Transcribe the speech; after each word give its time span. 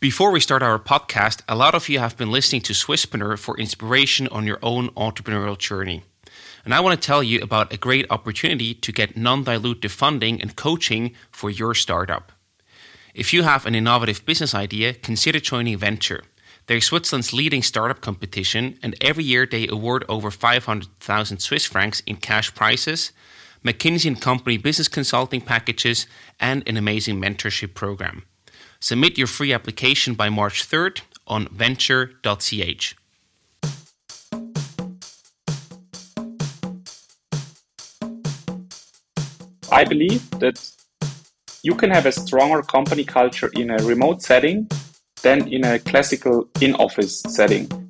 Before 0.00 0.30
we 0.30 0.40
start 0.40 0.62
our 0.62 0.78
podcast, 0.78 1.42
a 1.46 1.54
lot 1.54 1.74
of 1.74 1.90
you 1.90 1.98
have 1.98 2.16
been 2.16 2.30
listening 2.30 2.62
to 2.62 2.72
Swisspreneur 2.72 3.38
for 3.38 3.58
inspiration 3.58 4.28
on 4.28 4.46
your 4.46 4.58
own 4.62 4.88
entrepreneurial 4.92 5.58
journey. 5.58 6.04
And 6.64 6.72
I 6.72 6.80
want 6.80 6.98
to 6.98 7.06
tell 7.06 7.22
you 7.22 7.42
about 7.42 7.70
a 7.70 7.76
great 7.76 8.06
opportunity 8.08 8.72
to 8.72 8.92
get 8.92 9.14
non 9.14 9.44
dilutive 9.44 9.90
funding 9.90 10.40
and 10.40 10.56
coaching 10.56 11.12
for 11.30 11.50
your 11.50 11.74
startup. 11.74 12.32
If 13.12 13.34
you 13.34 13.42
have 13.42 13.66
an 13.66 13.74
innovative 13.74 14.24
business 14.24 14.54
idea, 14.54 14.94
consider 14.94 15.38
joining 15.38 15.76
Venture. 15.76 16.24
They're 16.64 16.80
Switzerland's 16.80 17.34
leading 17.34 17.62
startup 17.62 18.00
competition, 18.00 18.78
and 18.82 18.94
every 19.02 19.24
year 19.24 19.44
they 19.44 19.68
award 19.68 20.06
over 20.08 20.30
500,000 20.30 21.40
Swiss 21.40 21.66
francs 21.66 22.00
in 22.06 22.16
cash 22.16 22.54
prizes, 22.54 23.12
McKinsey 23.62 24.06
and 24.06 24.18
Company 24.18 24.56
business 24.56 24.88
consulting 24.88 25.42
packages, 25.42 26.06
and 26.40 26.66
an 26.66 26.78
amazing 26.78 27.20
mentorship 27.20 27.74
program. 27.74 28.22
Submit 28.82 29.18
your 29.18 29.26
free 29.26 29.52
application 29.52 30.14
by 30.14 30.30
March 30.30 30.66
3rd 30.66 31.02
on 31.26 31.48
venture.ch. 31.48 32.96
I 39.70 39.84
believe 39.84 40.30
that 40.40 40.58
you 41.62 41.74
can 41.74 41.90
have 41.90 42.06
a 42.06 42.12
stronger 42.12 42.62
company 42.62 43.04
culture 43.04 43.50
in 43.52 43.70
a 43.70 43.76
remote 43.84 44.22
setting 44.22 44.66
than 45.22 45.46
in 45.52 45.64
a 45.64 45.78
classical 45.78 46.48
in 46.62 46.74
office 46.76 47.20
setting. 47.20 47.89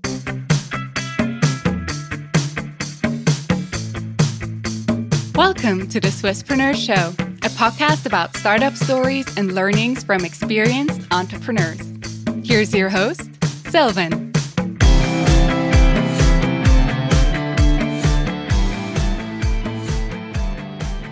Welcome 5.40 5.88
to 5.88 5.98
the 5.98 6.08
Swisspreneur 6.08 6.74
Show, 6.74 7.14
a 7.46 7.48
podcast 7.56 8.04
about 8.04 8.36
startup 8.36 8.74
stories 8.74 9.26
and 9.38 9.54
learnings 9.54 10.04
from 10.04 10.22
experienced 10.22 11.00
entrepreneurs. 11.10 11.80
Here's 12.44 12.74
your 12.74 12.90
host, 12.90 13.22
Silvan. 13.70 14.30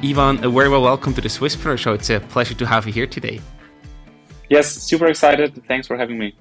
Ivan, 0.04 0.44
a 0.44 0.50
very 0.50 0.68
well 0.68 0.82
welcome 0.82 1.14
to 1.14 1.22
the 1.22 1.28
Swisspreneur 1.28 1.78
Show. 1.78 1.94
It's 1.94 2.10
a 2.10 2.20
pleasure 2.20 2.52
to 2.52 2.66
have 2.66 2.86
you 2.86 2.92
here 2.92 3.06
today. 3.06 3.40
Yes, 4.50 4.70
super 4.70 5.06
excited. 5.06 5.64
Thanks 5.66 5.86
for 5.86 5.96
having 5.96 6.18
me. 6.18 6.36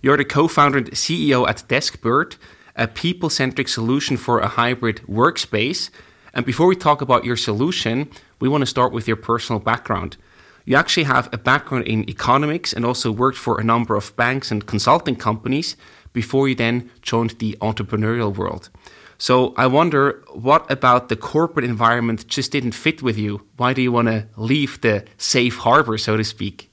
You're 0.00 0.16
the 0.16 0.24
co 0.24 0.48
founder 0.48 0.78
and 0.78 0.90
CEO 0.92 1.46
at 1.46 1.64
Deskbird, 1.68 2.38
a 2.74 2.88
people 2.88 3.28
centric 3.28 3.68
solution 3.68 4.16
for 4.16 4.38
a 4.38 4.48
hybrid 4.48 5.02
workspace. 5.06 5.90
And 6.34 6.44
before 6.44 6.66
we 6.66 6.74
talk 6.74 7.00
about 7.00 7.24
your 7.24 7.36
solution, 7.36 8.10
we 8.40 8.48
want 8.48 8.62
to 8.62 8.66
start 8.66 8.92
with 8.92 9.06
your 9.06 9.16
personal 9.16 9.60
background. 9.60 10.16
You 10.64 10.76
actually 10.76 11.04
have 11.04 11.28
a 11.32 11.38
background 11.38 11.86
in 11.86 12.08
economics 12.10 12.72
and 12.72 12.84
also 12.84 13.12
worked 13.12 13.38
for 13.38 13.60
a 13.60 13.64
number 13.64 13.94
of 13.94 14.14
banks 14.16 14.50
and 14.50 14.66
consulting 14.66 15.14
companies 15.14 15.76
before 16.12 16.48
you 16.48 16.54
then 16.56 16.90
joined 17.02 17.38
the 17.38 17.56
entrepreneurial 17.60 18.34
world. 18.36 18.70
So 19.16 19.54
I 19.56 19.68
wonder 19.68 20.24
what 20.32 20.68
about 20.70 21.08
the 21.08 21.16
corporate 21.16 21.64
environment 21.64 22.26
just 22.26 22.50
didn't 22.50 22.72
fit 22.72 23.00
with 23.00 23.16
you? 23.16 23.46
Why 23.56 23.72
do 23.72 23.80
you 23.80 23.92
want 23.92 24.08
to 24.08 24.26
leave 24.36 24.80
the 24.80 25.04
safe 25.18 25.58
harbor, 25.58 25.96
so 25.98 26.16
to 26.16 26.24
speak? 26.24 26.70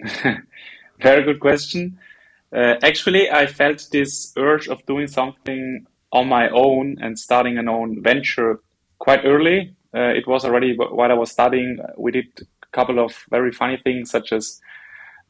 Very 1.00 1.22
good 1.22 1.38
question. 1.38 1.98
Uh, 2.52 2.76
actually, 2.82 3.30
I 3.30 3.46
felt 3.46 3.88
this 3.92 4.32
urge 4.36 4.68
of 4.68 4.84
doing 4.86 5.06
something 5.06 5.86
on 6.14 6.28
my 6.28 6.48
own 6.50 6.96
and 7.02 7.18
starting 7.18 7.58
an 7.58 7.68
own 7.68 8.02
venture 8.02 8.60
quite 8.98 9.22
early. 9.24 9.74
Uh, 9.94 10.12
it 10.20 10.26
was 10.26 10.44
already 10.44 10.76
while 10.76 11.10
I 11.10 11.14
was 11.14 11.30
studying. 11.30 11.78
We 11.98 12.12
did 12.12 12.28
a 12.62 12.66
couple 12.72 12.98
of 13.04 13.12
very 13.30 13.52
funny 13.52 13.78
things, 13.84 14.10
such 14.10 14.32
as 14.32 14.60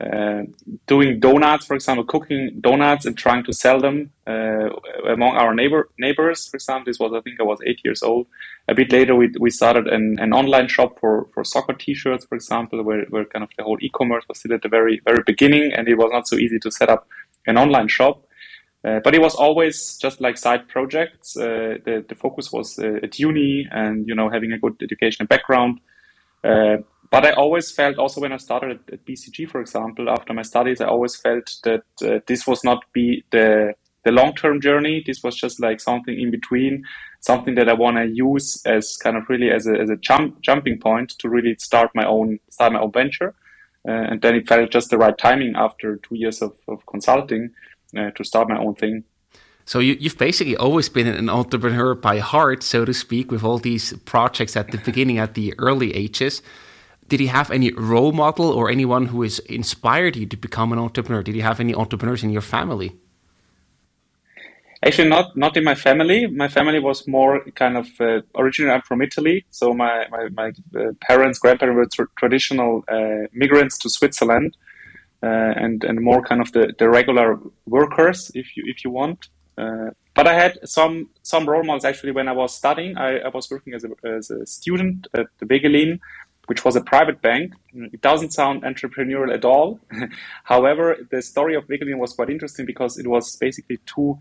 uh, 0.00 0.42
doing 0.86 1.20
donuts, 1.20 1.66
for 1.66 1.74
example, 1.74 2.04
cooking 2.04 2.58
donuts 2.60 3.06
and 3.06 3.16
trying 3.16 3.44
to 3.44 3.52
sell 3.52 3.80
them 3.80 4.10
uh, 4.26 4.68
among 5.08 5.36
our 5.36 5.54
neighbor 5.54 5.88
neighbors. 5.98 6.48
For 6.48 6.56
example, 6.56 6.86
this 6.86 6.98
was 6.98 7.12
I 7.12 7.20
think 7.20 7.40
I 7.40 7.44
was 7.44 7.60
eight 7.64 7.80
years 7.84 8.02
old. 8.02 8.26
A 8.68 8.74
bit 8.74 8.92
later, 8.92 9.14
we, 9.14 9.30
we 9.38 9.50
started 9.50 9.86
an, 9.86 10.16
an 10.18 10.32
online 10.32 10.68
shop 10.68 10.98
for, 11.00 11.28
for 11.32 11.44
soccer 11.44 11.74
T-shirts, 11.74 12.24
for 12.26 12.34
example, 12.34 12.82
where, 12.82 13.04
where 13.10 13.24
kind 13.24 13.44
of 13.44 13.50
the 13.56 13.64
whole 13.64 13.78
e-commerce 13.80 14.24
was 14.28 14.38
still 14.38 14.54
at 14.54 14.62
the 14.62 14.68
very 14.68 15.00
very 15.04 15.22
beginning, 15.24 15.72
and 15.72 15.88
it 15.88 15.96
was 15.96 16.10
not 16.12 16.26
so 16.26 16.36
easy 16.36 16.58
to 16.58 16.70
set 16.70 16.88
up 16.88 17.06
an 17.46 17.56
online 17.56 17.88
shop. 17.88 18.26
Uh, 18.84 19.00
but 19.02 19.14
it 19.14 19.20
was 19.20 19.34
always 19.34 19.96
just 19.96 20.20
like 20.20 20.36
side 20.36 20.68
projects. 20.68 21.36
Uh, 21.36 21.78
the, 21.84 22.04
the 22.06 22.14
focus 22.14 22.52
was 22.52 22.78
uh, 22.78 22.98
at 23.02 23.18
uni 23.18 23.66
and 23.70 24.06
you 24.06 24.14
know 24.14 24.28
having 24.28 24.52
a 24.52 24.58
good 24.58 24.76
educational 24.82 25.26
background. 25.26 25.80
Uh, 26.42 26.76
but 27.10 27.24
I 27.24 27.32
always 27.32 27.70
felt 27.70 27.96
also 27.96 28.20
when 28.20 28.32
I 28.32 28.36
started 28.36 28.72
at, 28.72 28.94
at, 28.94 29.06
BCG, 29.06 29.48
for 29.48 29.60
example, 29.60 30.10
after 30.10 30.34
my 30.34 30.42
studies, 30.42 30.80
I 30.80 30.86
always 30.86 31.16
felt 31.16 31.56
that 31.62 31.84
uh, 32.02 32.18
this 32.26 32.46
was 32.46 32.62
not 32.62 32.84
be 32.92 33.24
the 33.30 33.74
the 34.04 34.12
long 34.12 34.34
term 34.34 34.60
journey. 34.60 35.02
This 35.06 35.22
was 35.22 35.34
just 35.34 35.60
like 35.60 35.80
something 35.80 36.20
in 36.20 36.30
between, 36.30 36.84
something 37.20 37.54
that 37.54 37.70
I 37.70 37.72
want 37.72 37.96
to 37.96 38.04
use 38.04 38.60
as 38.66 38.98
kind 38.98 39.16
of 39.16 39.30
really 39.30 39.50
as 39.50 39.66
a 39.66 39.80
as 39.80 39.88
a 39.88 39.96
jump 39.96 40.42
jumping 40.42 40.78
point 40.78 41.14
to 41.20 41.30
really 41.30 41.56
start 41.58 41.90
my 41.94 42.04
own 42.06 42.38
start 42.50 42.74
my 42.74 42.80
own 42.80 42.92
venture. 42.92 43.34
and 43.86 44.20
then 44.22 44.34
it 44.34 44.48
felt 44.48 44.70
just 44.70 44.90
the 44.90 44.98
right 44.98 45.16
timing 45.18 45.54
after 45.56 45.96
two 45.96 46.16
years 46.16 46.42
of, 46.42 46.52
of 46.68 46.84
consulting 46.86 47.50
uh, 47.96 48.10
to 48.12 48.24
start 48.24 48.48
my 48.48 48.58
own 48.58 48.74
thing. 48.74 49.04
So 49.66 49.78
you, 49.78 49.96
have 50.02 50.18
basically 50.18 50.56
always 50.56 50.88
been 50.88 51.06
an 51.06 51.30
entrepreneur 51.30 51.94
by 51.94 52.18
heart, 52.18 52.62
so 52.62 52.84
to 52.84 52.92
speak, 52.92 53.30
with 53.30 53.42
all 53.42 53.58
these 53.58 53.94
projects 54.04 54.56
at 54.56 54.70
the 54.70 54.78
beginning, 54.84 55.18
at 55.18 55.34
the 55.34 55.54
early 55.58 55.94
ages. 55.94 56.42
Did 57.08 57.20
you 57.20 57.28
have 57.28 57.50
any 57.50 57.72
role 57.72 58.12
model 58.12 58.50
or 58.50 58.70
anyone 58.70 59.06
who 59.06 59.22
has 59.22 59.38
inspired 59.40 60.16
you 60.16 60.26
to 60.26 60.36
become 60.36 60.72
an 60.72 60.78
entrepreneur? 60.78 61.22
Did 61.22 61.36
you 61.36 61.42
have 61.42 61.60
any 61.60 61.74
entrepreneurs 61.74 62.22
in 62.22 62.30
your 62.30 62.42
family? 62.42 62.96
Actually, 64.84 65.08
not 65.08 65.34
not 65.34 65.56
in 65.56 65.64
my 65.64 65.74
family. 65.74 66.26
My 66.26 66.48
family 66.48 66.78
was 66.78 67.08
more 67.08 67.42
kind 67.54 67.78
of 67.78 67.88
uh, 68.00 68.20
originally. 68.36 68.74
I'm 68.74 68.82
from 68.82 69.00
Italy, 69.00 69.46
so 69.50 69.72
my 69.72 70.06
my, 70.10 70.28
my 70.28 70.52
uh, 70.78 70.92
parents, 71.00 71.38
grandparents 71.38 71.96
were 71.96 72.06
tr 72.06 72.10
traditional 72.18 72.84
uh, 72.88 73.26
migrants 73.32 73.78
to 73.78 73.88
Switzerland, 73.88 74.56
and 75.26 75.84
and 75.84 76.00
more 76.00 76.22
kind 76.22 76.40
of 76.40 76.52
the, 76.52 76.74
the 76.78 76.88
regular 76.88 77.38
workers, 77.66 78.30
if 78.34 78.56
you 78.56 78.64
if 78.66 78.84
you 78.84 78.90
want. 78.90 79.28
Uh, 79.56 79.90
but 80.14 80.26
I 80.26 80.34
had 80.34 80.58
some 80.64 81.10
some 81.22 81.48
role 81.48 81.64
models 81.64 81.84
actually 81.84 82.12
when 82.12 82.28
I 82.28 82.32
was 82.32 82.54
studying. 82.54 82.96
I, 82.96 83.18
I 83.18 83.28
was 83.28 83.50
working 83.50 83.74
as 83.74 83.84
a, 83.84 83.90
as 84.08 84.30
a 84.30 84.46
student 84.46 85.06
at 85.14 85.26
the 85.38 85.46
Wegelin, 85.46 85.98
which 86.46 86.64
was 86.64 86.76
a 86.76 86.80
private 86.80 87.20
bank. 87.22 87.54
It 87.72 88.00
doesn't 88.00 88.32
sound 88.32 88.62
entrepreneurial 88.62 89.32
at 89.32 89.44
all. 89.44 89.80
However, 90.44 90.96
the 91.10 91.22
story 91.22 91.54
of 91.56 91.66
Wegelin 91.66 91.98
was 91.98 92.12
quite 92.12 92.30
interesting 92.30 92.66
because 92.66 92.98
it 92.98 93.06
was 93.06 93.36
basically 93.36 93.78
two 93.86 94.18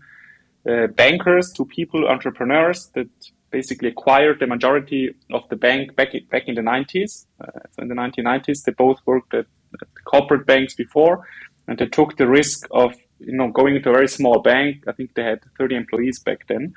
uh, 0.68 0.86
bankers, 0.88 1.52
two 1.52 1.66
people, 1.66 2.08
entrepreneurs 2.08 2.86
that 2.94 3.08
basically 3.50 3.88
acquired 3.88 4.40
the 4.40 4.46
majority 4.46 5.14
of 5.30 5.48
the 5.48 5.56
bank 5.56 5.94
back 5.94 6.12
back 6.30 6.48
in 6.48 6.54
the 6.54 6.62
90s. 6.62 7.26
Uh, 7.40 7.60
so 7.70 7.82
in 7.82 7.88
the 7.88 7.94
1990s, 7.94 8.64
they 8.64 8.72
both 8.72 8.98
worked 9.06 9.32
at 9.34 9.46
corporate 10.04 10.46
banks 10.46 10.74
before, 10.74 11.26
and 11.66 11.78
they 11.78 11.86
took 11.86 12.16
the 12.16 12.28
risk 12.28 12.66
of 12.70 12.94
you 13.18 13.36
know 13.36 13.50
going 13.50 13.76
into 13.76 13.90
a 13.90 13.92
very 13.92 14.08
small 14.08 14.40
bank. 14.40 14.84
I 14.86 14.92
think 14.92 15.14
they 15.14 15.24
had 15.24 15.40
30 15.58 15.76
employees 15.76 16.20
back 16.20 16.46
then, 16.48 16.74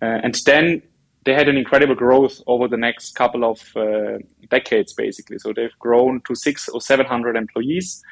uh, 0.00 0.20
and 0.22 0.34
then 0.46 0.82
they 1.24 1.34
had 1.34 1.48
an 1.48 1.56
incredible 1.56 1.94
growth 1.94 2.40
over 2.46 2.66
the 2.66 2.76
next 2.76 3.14
couple 3.14 3.44
of 3.44 3.60
uh, 3.76 4.18
decades, 4.50 4.92
basically. 4.92 5.38
So 5.38 5.52
they've 5.52 5.78
grown 5.78 6.20
to 6.26 6.34
six 6.34 6.68
or 6.68 6.80
700 6.80 7.36
employees. 7.36 8.02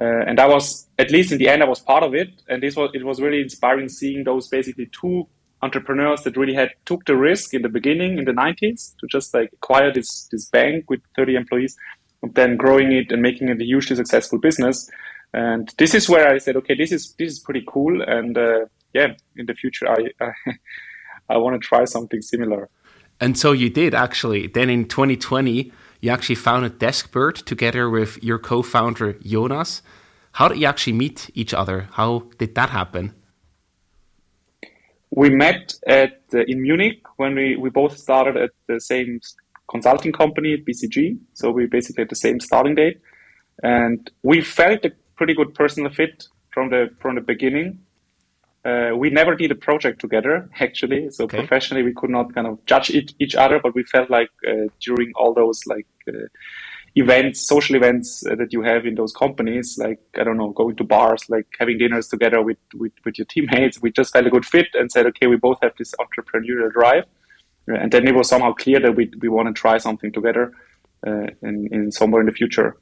Uh, 0.00 0.22
and 0.26 0.38
I 0.40 0.46
was, 0.46 0.88
at 0.98 1.10
least 1.10 1.32
in 1.32 1.38
the 1.38 1.48
end, 1.48 1.62
I 1.62 1.68
was 1.68 1.80
part 1.80 2.04
of 2.04 2.14
it. 2.14 2.28
And 2.48 2.62
this 2.62 2.76
was, 2.76 2.90
it 2.94 3.04
was 3.04 3.20
really 3.20 3.40
inspiring 3.40 3.88
seeing 3.88 4.24
those 4.24 4.48
basically 4.48 4.88
two 5.00 5.26
entrepreneurs 5.62 6.22
that 6.22 6.36
really 6.36 6.54
had 6.54 6.70
took 6.84 7.04
the 7.06 7.16
risk 7.16 7.54
in 7.54 7.62
the 7.62 7.68
beginning 7.68 8.18
in 8.18 8.24
the 8.24 8.32
90s 8.32 8.94
to 8.98 9.06
just 9.10 9.34
like 9.34 9.50
acquire 9.54 9.92
this, 9.92 10.28
this 10.30 10.48
bank 10.50 10.88
with 10.90 11.00
30 11.16 11.36
employees 11.36 11.76
then 12.32 12.56
growing 12.56 12.92
it 12.92 13.12
and 13.12 13.22
making 13.22 13.48
it 13.48 13.60
a 13.60 13.64
hugely 13.64 13.96
successful 13.96 14.38
business. 14.38 14.90
And 15.32 15.72
this 15.78 15.94
is 15.94 16.08
where 16.08 16.28
I 16.28 16.38
said, 16.38 16.56
okay, 16.56 16.74
this 16.74 16.92
is 16.92 17.12
this 17.18 17.32
is 17.32 17.38
pretty 17.40 17.64
cool, 17.66 18.02
and 18.02 18.38
uh, 18.38 18.66
yeah, 18.92 19.14
in 19.36 19.46
the 19.46 19.54
future, 19.54 19.88
I 19.88 20.10
I, 20.24 20.32
I 21.28 21.36
want 21.38 21.60
to 21.60 21.66
try 21.66 21.84
something 21.84 22.22
similar. 22.22 22.68
And 23.20 23.38
so 23.38 23.52
you 23.52 23.70
did 23.70 23.94
actually. 23.94 24.46
Then 24.46 24.70
in 24.70 24.86
2020, 24.86 25.72
you 26.00 26.10
actually 26.10 26.34
founded 26.34 26.78
Deskbird 26.78 27.44
together 27.44 27.88
with 27.88 28.22
your 28.22 28.38
co-founder 28.38 29.14
Jonas. 29.24 29.82
How 30.32 30.48
did 30.48 30.58
you 30.58 30.66
actually 30.66 30.94
meet 30.94 31.30
each 31.34 31.54
other? 31.54 31.88
How 31.92 32.24
did 32.38 32.54
that 32.56 32.70
happen? 32.70 33.14
We 35.10 35.30
met 35.30 35.74
at 35.86 36.22
uh, 36.34 36.40
in 36.48 36.60
Munich 36.62 37.02
when 37.16 37.36
we, 37.36 37.56
we 37.56 37.70
both 37.70 37.96
started 37.96 38.36
at 38.36 38.50
the 38.66 38.80
same 38.80 39.20
consulting 39.68 40.12
company 40.12 40.54
at 40.54 40.64
BCG. 40.64 41.18
So 41.34 41.50
we 41.50 41.66
basically 41.66 42.02
had 42.02 42.10
the 42.10 42.16
same 42.16 42.40
starting 42.40 42.74
date, 42.74 43.00
and 43.62 44.10
we 44.22 44.40
felt 44.40 44.84
a 44.84 44.92
pretty 45.16 45.34
good 45.34 45.54
personal 45.54 45.92
fit 45.92 46.24
from 46.52 46.70
the 46.70 46.90
from 47.00 47.14
the 47.16 47.20
beginning. 47.20 47.80
Uh, 48.64 48.92
we 48.96 49.10
never 49.10 49.34
did 49.34 49.50
a 49.50 49.54
project 49.54 50.00
together, 50.00 50.48
actually. 50.58 51.10
So 51.10 51.24
okay. 51.24 51.36
professionally, 51.36 51.82
we 51.82 51.92
could 51.92 52.08
not 52.08 52.34
kind 52.34 52.46
of 52.46 52.64
judge 52.64 52.88
it, 52.88 53.12
each 53.18 53.34
other, 53.34 53.60
but 53.62 53.74
we 53.74 53.84
felt 53.84 54.08
like 54.08 54.30
uh, 54.48 54.68
during 54.80 55.12
all 55.16 55.34
those 55.34 55.60
like 55.66 55.86
uh, 56.08 56.28
events, 56.94 57.46
social 57.46 57.76
events 57.76 58.24
uh, 58.26 58.34
that 58.36 58.52
you 58.52 58.62
have 58.62 58.86
in 58.86 58.94
those 58.94 59.12
companies, 59.12 59.76
like 59.78 60.00
I 60.18 60.24
don't 60.24 60.38
know, 60.38 60.50
going 60.50 60.76
to 60.76 60.84
bars, 60.84 61.28
like 61.28 61.46
having 61.58 61.76
dinners 61.76 62.08
together 62.08 62.40
with, 62.40 62.58
with, 62.74 62.92
with 63.04 63.18
your 63.18 63.26
teammates. 63.26 63.82
We 63.82 63.90
just 63.90 64.12
felt 64.12 64.26
a 64.26 64.30
good 64.30 64.46
fit 64.46 64.68
and 64.74 64.90
said, 64.90 65.06
okay, 65.06 65.26
we 65.26 65.36
both 65.36 65.58
have 65.62 65.72
this 65.76 65.94
entrepreneurial 66.00 66.72
drive, 66.72 67.04
and 67.66 67.90
then 67.92 68.06
it 68.06 68.14
was 68.14 68.28
somehow 68.28 68.52
clear 68.52 68.80
that 68.80 68.94
we 68.96 69.10
we 69.20 69.28
want 69.28 69.48
to 69.48 69.60
try 69.60 69.78
something 69.78 70.12
together 70.12 70.52
uh, 71.06 71.26
in, 71.42 71.68
in 71.72 71.92
somewhere 71.92 72.20
in 72.20 72.26
the 72.26 72.32
future. 72.32 72.76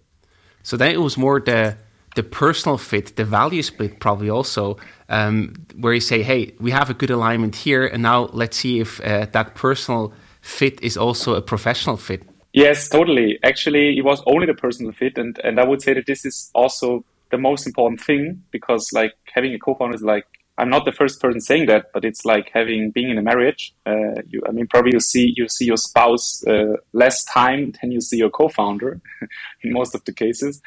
So 0.62 0.76
then 0.76 0.90
it 0.92 1.00
was 1.00 1.16
more 1.16 1.40
the 1.40 1.76
the 2.14 2.22
personal 2.22 2.76
fit, 2.76 3.16
the 3.16 3.24
value 3.24 3.62
split, 3.62 3.98
probably 3.98 4.28
also, 4.28 4.76
um, 5.08 5.54
where 5.76 5.94
you 5.94 6.00
say, 6.00 6.22
hey, 6.22 6.52
we 6.60 6.70
have 6.70 6.90
a 6.90 6.94
good 6.94 7.10
alignment 7.10 7.56
here, 7.56 7.86
and 7.86 8.02
now 8.02 8.28
let's 8.32 8.58
see 8.58 8.80
if 8.80 9.00
uh, 9.00 9.26
that 9.32 9.54
personal 9.54 10.12
fit 10.42 10.78
is 10.82 10.96
also 10.96 11.34
a 11.34 11.40
professional 11.40 11.96
fit. 11.96 12.22
Yes, 12.52 12.88
totally. 12.88 13.38
Actually, 13.42 13.96
it 13.96 14.04
was 14.04 14.22
only 14.26 14.46
the 14.46 14.54
personal 14.54 14.92
fit, 14.92 15.16
and 15.16 15.38
and 15.42 15.58
I 15.58 15.64
would 15.64 15.80
say 15.80 15.94
that 15.94 16.06
this 16.06 16.24
is 16.24 16.50
also 16.54 17.04
the 17.30 17.38
most 17.38 17.66
important 17.66 18.00
thing 18.00 18.42
because 18.50 18.92
like 18.92 19.14
having 19.34 19.54
a 19.54 19.58
co-founder 19.58 19.94
is 19.96 20.02
like 20.02 20.26
I'm 20.58 20.68
not 20.68 20.84
the 20.84 20.92
first 20.92 21.20
person 21.20 21.40
saying 21.40 21.66
that, 21.66 21.86
but 21.94 22.04
it's 22.04 22.24
like 22.24 22.50
having 22.52 22.90
being 22.90 23.08
in 23.10 23.18
a 23.18 23.22
marriage. 23.22 23.74
Uh, 23.86 24.20
you, 24.28 24.42
I 24.46 24.52
mean, 24.52 24.66
probably 24.66 24.92
you 24.92 25.00
see 25.00 25.32
you 25.36 25.48
see 25.48 25.64
your 25.64 25.78
spouse 25.78 26.44
uh, 26.46 26.76
less 26.92 27.24
time 27.24 27.72
than 27.80 27.90
you 27.90 28.00
see 28.00 28.18
your 28.18 28.30
co-founder 28.30 29.00
in 29.62 29.72
most 29.72 29.94
of 29.94 30.04
the 30.04 30.12
cases. 30.12 30.60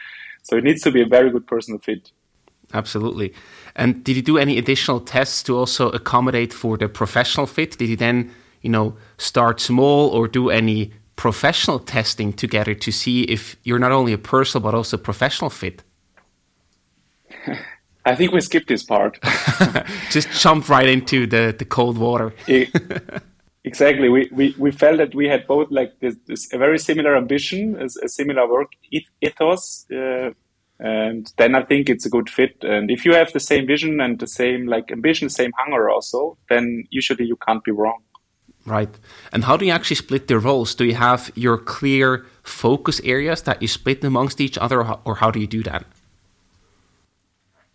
So 0.43 0.57
it 0.57 0.63
needs 0.63 0.81
to 0.83 0.91
be 0.91 1.01
a 1.01 1.05
very 1.05 1.29
good 1.29 1.45
personal 1.47 1.79
fit. 1.79 2.11
Absolutely. 2.73 3.33
And 3.75 4.03
did 4.03 4.15
you 4.15 4.21
do 4.21 4.37
any 4.37 4.57
additional 4.57 4.99
tests 4.99 5.43
to 5.43 5.55
also 5.57 5.89
accommodate 5.89 6.51
for 6.51 6.77
the 6.77 6.89
professional 6.89 7.45
fit? 7.45 7.77
Did 7.77 7.89
you 7.89 7.95
then, 7.95 8.31
you 8.61 8.69
know, 8.69 8.97
start 9.17 9.59
small 9.59 10.09
or 10.09 10.27
do 10.27 10.49
any 10.49 10.91
professional 11.15 11.79
testing 11.79 12.33
together 12.33 12.73
to 12.73 12.91
see 12.91 13.21
if 13.23 13.55
you're 13.63 13.79
not 13.79 13.91
only 13.91 14.13
a 14.13 14.17
personal 14.17 14.63
but 14.63 14.73
also 14.75 14.97
professional 14.97 15.49
fit? 15.49 15.83
I 18.05 18.15
think 18.15 18.31
we 18.31 18.41
skipped 18.41 18.67
this 18.67 18.83
part. 18.83 19.19
Just 20.11 20.29
jump 20.31 20.69
right 20.69 20.87
into 20.87 21.25
the, 21.25 21.55
the 21.57 21.65
cold 21.65 21.97
water. 21.97 22.33
exactly. 23.63 24.09
We, 24.09 24.29
we, 24.31 24.55
we 24.59 24.71
felt 24.71 24.97
that 24.97 25.15
we 25.15 25.27
had 25.27 25.47
both 25.47 25.71
like 25.71 25.99
this, 26.01 26.15
this 26.27 26.53
a 26.53 26.57
very 26.57 26.77
similar 26.77 27.17
ambition, 27.17 27.75
a, 27.81 27.85
a 28.05 28.09
similar 28.09 28.47
work 28.47 28.71
ethos, 29.21 29.85
uh, 29.91 30.29
and 30.79 31.31
then 31.37 31.55
I 31.55 31.63
think 31.63 31.89
it's 31.89 32.05
a 32.05 32.09
good 32.09 32.29
fit. 32.29 32.57
And 32.61 32.91
if 32.91 33.05
you 33.05 33.13
have 33.13 33.31
the 33.31 33.39
same 33.39 33.65
vision 33.65 33.99
and 34.01 34.19
the 34.19 34.27
same 34.27 34.67
like 34.67 34.91
ambition, 34.91 35.29
same 35.29 35.51
hunger 35.57 35.89
also, 35.89 36.37
then 36.49 36.83
usually 36.91 37.25
you 37.25 37.37
can't 37.37 37.63
be 37.63 37.71
wrong. 37.71 38.01
Right. 38.65 38.89
And 39.31 39.45
how 39.45 39.57
do 39.57 39.65
you 39.65 39.71
actually 39.71 39.95
split 39.95 40.27
the 40.27 40.39
roles? 40.39 40.75
Do 40.75 40.85
you 40.85 40.95
have 40.95 41.31
your 41.35 41.57
clear 41.57 42.25
focus 42.43 42.99
areas 43.03 43.43
that 43.43 43.61
you 43.61 43.67
split 43.67 44.03
amongst 44.03 44.41
each 44.41 44.57
other, 44.57 44.83
or 45.05 45.15
how 45.15 45.31
do 45.31 45.39
you 45.39 45.47
do 45.47 45.63
that? 45.63 45.85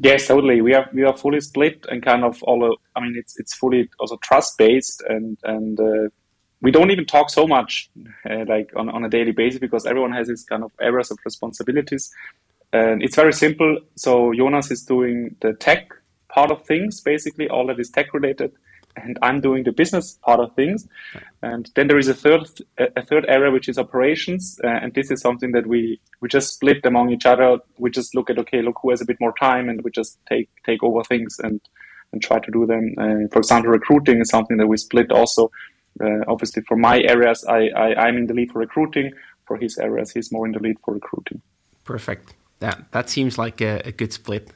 Yes, 0.02 0.28
totally. 0.28 0.62
We 0.62 0.72
are 0.74 0.88
we 0.94 1.02
are 1.04 1.14
fully 1.16 1.40
split 1.42 1.84
and 1.90 2.02
kind 2.02 2.24
of 2.24 2.42
all. 2.44 2.76
I 2.96 3.00
mean, 3.00 3.14
it's 3.16 3.38
it's 3.38 3.54
fully 3.54 3.90
also 3.98 4.16
trust 4.22 4.56
based, 4.56 5.02
and 5.06 5.36
and 5.44 5.78
uh, 5.78 6.08
we 6.62 6.70
don't 6.70 6.90
even 6.90 7.04
talk 7.04 7.28
so 7.28 7.46
much 7.46 7.90
uh, 8.28 8.44
like 8.48 8.70
on 8.76 8.88
on 8.88 9.04
a 9.04 9.10
daily 9.10 9.32
basis 9.32 9.60
because 9.60 9.84
everyone 9.84 10.12
has 10.12 10.28
his 10.28 10.42
kind 10.44 10.64
of 10.64 10.72
areas 10.80 11.10
of 11.10 11.18
responsibilities, 11.22 12.10
and 12.72 13.02
it's 13.02 13.16
very 13.16 13.34
simple. 13.34 13.78
So 13.96 14.32
Jonas 14.32 14.70
is 14.70 14.84
doing 14.84 15.36
the 15.42 15.52
tech 15.52 15.90
part 16.32 16.50
of 16.50 16.64
things, 16.64 17.02
basically 17.02 17.50
all 17.50 17.66
that 17.66 17.78
is 17.78 17.90
tech 17.90 18.14
related 18.14 18.52
and 18.96 19.18
I'm 19.22 19.40
doing 19.40 19.64
the 19.64 19.72
business 19.72 20.18
part 20.22 20.40
of 20.40 20.54
things. 20.54 20.86
And 21.42 21.70
then 21.74 21.88
there 21.88 21.98
is 21.98 22.08
a 22.08 22.14
third 22.14 22.48
a 22.78 23.04
third 23.04 23.24
area 23.28 23.50
which 23.50 23.68
is 23.68 23.78
operations, 23.78 24.60
uh, 24.64 24.68
and 24.68 24.92
this 24.94 25.10
is 25.10 25.20
something 25.20 25.52
that 25.52 25.66
we 25.66 26.00
we 26.20 26.28
just 26.28 26.54
split 26.54 26.84
among 26.84 27.10
each 27.10 27.26
other. 27.26 27.58
We 27.78 27.90
just 27.90 28.14
look 28.14 28.30
at 28.30 28.38
okay, 28.38 28.62
look 28.62 28.76
who 28.82 28.90
has 28.90 29.00
a 29.00 29.06
bit 29.06 29.18
more 29.20 29.34
time, 29.40 29.68
and 29.68 29.82
we 29.82 29.90
just 29.90 30.18
take 30.28 30.48
take 30.64 30.82
over 30.82 31.02
things 31.04 31.38
and 31.42 31.60
and 32.12 32.22
try 32.22 32.40
to 32.40 32.50
do 32.50 32.66
them. 32.66 32.94
Uh, 32.98 33.28
for 33.32 33.38
example, 33.38 33.70
recruiting 33.70 34.20
is 34.20 34.30
something 34.30 34.56
that 34.56 34.66
we 34.66 34.76
split 34.76 35.12
also. 35.12 35.50
Uh, 36.00 36.20
obviously, 36.28 36.62
for 36.66 36.76
my 36.76 37.00
areas, 37.00 37.44
I, 37.48 37.68
I 37.76 37.94
I'm 38.06 38.16
in 38.16 38.26
the 38.26 38.34
lead 38.34 38.52
for 38.52 38.58
recruiting. 38.58 39.12
For 39.46 39.56
his 39.56 39.78
areas, 39.78 40.12
he's 40.12 40.30
more 40.30 40.46
in 40.46 40.52
the 40.52 40.60
lead 40.60 40.76
for 40.84 40.94
recruiting. 40.94 41.42
Perfect. 41.84 42.34
That 42.60 42.92
that 42.92 43.10
seems 43.10 43.36
like 43.38 43.60
a, 43.60 43.82
a 43.84 43.92
good 43.92 44.12
split. 44.12 44.52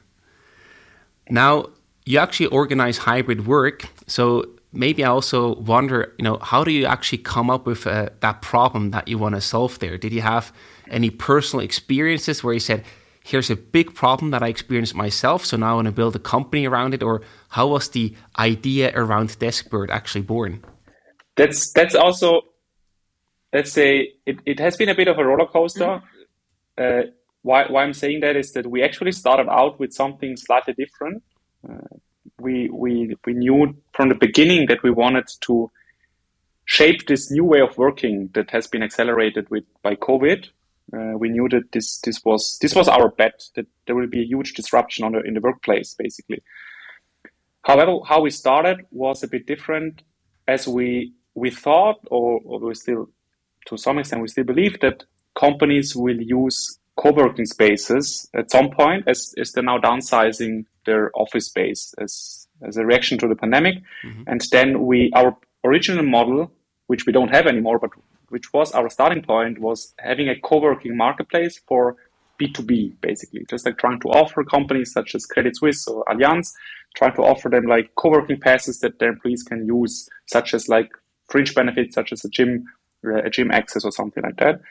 Now, 1.29 1.65
you 2.05 2.19
actually 2.19 2.45
organize 2.47 2.99
hybrid 2.99 3.47
work. 3.47 3.89
So 4.07 4.45
maybe 4.71 5.03
I 5.03 5.09
also 5.09 5.55
wonder, 5.55 6.13
you 6.17 6.23
know, 6.23 6.37
how 6.37 6.63
do 6.63 6.71
you 6.71 6.85
actually 6.85 7.17
come 7.19 7.49
up 7.49 7.65
with 7.65 7.87
uh, 7.87 8.09
that 8.19 8.41
problem 8.41 8.91
that 8.91 9.07
you 9.07 9.17
want 9.17 9.35
to 9.35 9.41
solve 9.41 9.79
there? 9.79 9.97
Did 9.97 10.13
you 10.13 10.21
have 10.21 10.53
any 10.89 11.09
personal 11.09 11.65
experiences 11.65 12.43
where 12.43 12.53
you 12.53 12.59
said, 12.59 12.83
here's 13.23 13.49
a 13.49 13.55
big 13.55 13.95
problem 13.95 14.29
that 14.31 14.43
I 14.43 14.49
experienced 14.49 14.93
myself, 14.93 15.45
so 15.45 15.57
now 15.57 15.71
I 15.71 15.75
want 15.75 15.87
to 15.87 15.91
build 15.91 16.15
a 16.15 16.19
company 16.19 16.67
around 16.67 16.93
it? 16.93 17.01
Or 17.01 17.21
how 17.49 17.67
was 17.67 17.89
the 17.89 18.13
idea 18.37 18.91
around 18.95 19.29
Deskbird 19.29 19.89
actually 19.89 20.21
born? 20.21 20.63
That's 21.35 21.73
that's 21.73 21.95
also, 21.95 22.41
let's 23.51 23.71
say, 23.71 24.13
it, 24.25 24.37
it 24.45 24.59
has 24.59 24.77
been 24.77 24.89
a 24.89 24.95
bit 24.95 25.07
of 25.07 25.17
a 25.17 25.25
roller 25.25 25.47
coaster. 25.47 26.01
Uh, 26.77 27.01
why, 27.41 27.65
why 27.67 27.83
I'm 27.83 27.93
saying 27.93 28.19
that 28.21 28.35
is 28.35 28.51
that 28.53 28.67
we 28.67 28.83
actually 28.83 29.11
started 29.11 29.47
out 29.49 29.79
with 29.79 29.91
something 29.91 30.37
slightly 30.37 30.73
different 30.73 31.23
we 32.39 32.69
we 32.69 33.15
we 33.25 33.33
knew 33.33 33.75
from 33.93 34.09
the 34.09 34.15
beginning 34.15 34.67
that 34.67 34.83
we 34.83 34.91
wanted 34.91 35.27
to 35.41 35.71
shape 36.65 37.05
this 37.07 37.31
new 37.31 37.43
way 37.43 37.61
of 37.61 37.77
working 37.77 38.29
that 38.33 38.49
has 38.51 38.67
been 38.67 38.83
accelerated 38.83 39.49
with 39.49 39.63
by 39.81 39.95
COVID. 39.95 40.47
Uh, 40.93 41.17
we 41.17 41.29
knew 41.29 41.47
that 41.49 41.71
this 41.71 41.99
this 42.01 42.23
was 42.23 42.57
this 42.61 42.75
was 42.75 42.87
our 42.87 43.09
bet 43.09 43.43
that 43.55 43.67
there 43.85 43.95
will 43.95 44.07
be 44.07 44.21
a 44.21 44.25
huge 44.25 44.53
disruption 44.53 45.03
on 45.05 45.13
the, 45.13 45.21
in 45.21 45.33
the 45.33 45.41
workplace, 45.41 45.95
basically. 45.97 46.41
However, 47.63 47.97
how 48.05 48.21
we 48.21 48.29
started 48.29 48.85
was 48.91 49.23
a 49.23 49.27
bit 49.27 49.47
different, 49.47 50.03
as 50.47 50.67
we 50.67 51.13
we 51.33 51.49
thought, 51.49 51.99
or, 52.09 52.39
or 52.45 52.59
we 52.59 52.75
still, 52.75 53.09
to 53.67 53.77
some 53.77 53.99
extent, 53.99 54.21
we 54.21 54.27
still 54.27 54.43
believe 54.43 54.79
that 54.79 55.03
companies 55.37 55.95
will 55.95 56.21
use 56.21 56.79
co-working 56.95 57.45
spaces 57.45 58.29
at 58.33 58.49
some 58.49 58.69
point 58.69 59.03
as, 59.07 59.33
as 59.37 59.51
they're 59.51 59.63
now 59.63 59.77
downsizing 59.77 60.65
their 60.85 61.11
office 61.15 61.47
space 61.47 61.93
as, 61.97 62.47
as 62.61 62.77
a 62.77 62.85
reaction 62.85 63.17
to 63.19 63.27
the 63.27 63.35
pandemic. 63.35 63.75
Mm-hmm. 64.03 64.23
And 64.27 64.41
then 64.51 64.85
we, 64.85 65.11
our 65.15 65.35
original 65.63 66.03
model, 66.03 66.51
which 66.87 67.05
we 67.05 67.13
don't 67.13 67.33
have 67.33 67.47
anymore, 67.47 67.79
but 67.79 67.91
which 68.29 68.53
was 68.53 68.71
our 68.71 68.89
starting 68.89 69.23
point, 69.23 69.59
was 69.59 69.93
having 69.99 70.29
a 70.29 70.39
co-working 70.39 70.95
marketplace 70.97 71.59
for 71.67 71.95
B2B, 72.39 72.95
basically, 73.01 73.45
just 73.49 73.65
like 73.65 73.77
trying 73.77 73.99
to 74.01 74.09
offer 74.09 74.43
companies 74.43 74.91
such 74.91 75.15
as 75.15 75.25
Credit 75.25 75.55
Suisse 75.55 75.87
or 75.87 76.03
Allianz, 76.05 76.53
trying 76.95 77.15
to 77.15 77.21
offer 77.21 77.49
them 77.49 77.65
like 77.65 77.93
co-working 77.95 78.39
passes 78.39 78.79
that 78.79 78.99
their 78.99 79.09
employees 79.09 79.43
can 79.43 79.65
use, 79.65 80.09
such 80.25 80.53
as 80.53 80.67
like 80.67 80.89
fringe 81.29 81.55
benefits, 81.55 81.95
such 81.95 82.11
as 82.11 82.25
a 82.25 82.29
gym, 82.29 82.65
a 83.05 83.29
gym 83.29 83.51
access 83.51 83.85
or 83.85 83.91
something 83.91 84.23
like 84.23 84.37
that. 84.37 84.61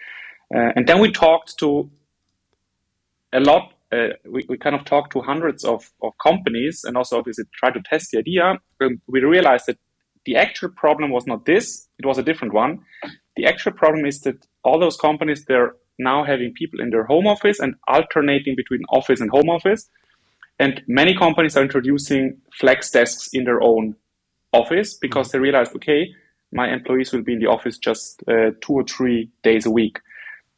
Uh, 0.54 0.72
and 0.76 0.86
then 0.86 1.00
we 1.00 1.10
talked 1.10 1.58
to 1.58 1.90
a 3.32 3.40
lot. 3.40 3.73
Uh, 3.92 4.08
we, 4.24 4.44
we 4.48 4.58
kind 4.58 4.74
of 4.74 4.84
talked 4.84 5.12
to 5.12 5.20
hundreds 5.20 5.64
of, 5.64 5.90
of 6.02 6.12
companies 6.22 6.82
and 6.84 6.96
also 6.96 7.18
obviously 7.18 7.44
tried 7.54 7.74
to 7.74 7.82
test 7.82 8.10
the 8.10 8.18
idea. 8.18 8.58
And 8.80 9.00
we 9.06 9.20
realized 9.20 9.66
that 9.66 9.78
the 10.24 10.36
actual 10.36 10.70
problem 10.70 11.10
was 11.10 11.26
not 11.26 11.44
this, 11.44 11.88
it 11.98 12.06
was 12.06 12.18
a 12.18 12.22
different 12.22 12.54
one. 12.54 12.80
The 13.36 13.46
actual 13.46 13.72
problem 13.72 14.06
is 14.06 14.20
that 14.22 14.46
all 14.62 14.78
those 14.78 14.96
companies, 14.96 15.44
they're 15.44 15.74
now 15.98 16.24
having 16.24 16.52
people 16.52 16.80
in 16.80 16.90
their 16.90 17.04
home 17.04 17.26
office 17.26 17.60
and 17.60 17.74
alternating 17.86 18.56
between 18.56 18.82
office 18.88 19.20
and 19.20 19.30
home 19.30 19.48
office. 19.48 19.88
And 20.58 20.82
many 20.86 21.14
companies 21.14 21.56
are 21.56 21.62
introducing 21.62 22.38
flex 22.58 22.90
desks 22.90 23.28
in 23.32 23.44
their 23.44 23.60
own 23.60 23.96
office 24.52 24.94
because 24.94 25.30
they 25.30 25.38
realized, 25.38 25.74
okay, 25.76 26.08
my 26.52 26.72
employees 26.72 27.12
will 27.12 27.22
be 27.22 27.32
in 27.32 27.40
the 27.40 27.46
office 27.46 27.76
just 27.76 28.22
uh, 28.28 28.50
two 28.60 28.72
or 28.72 28.84
three 28.84 29.28
days 29.42 29.66
a 29.66 29.70
week. 29.70 29.98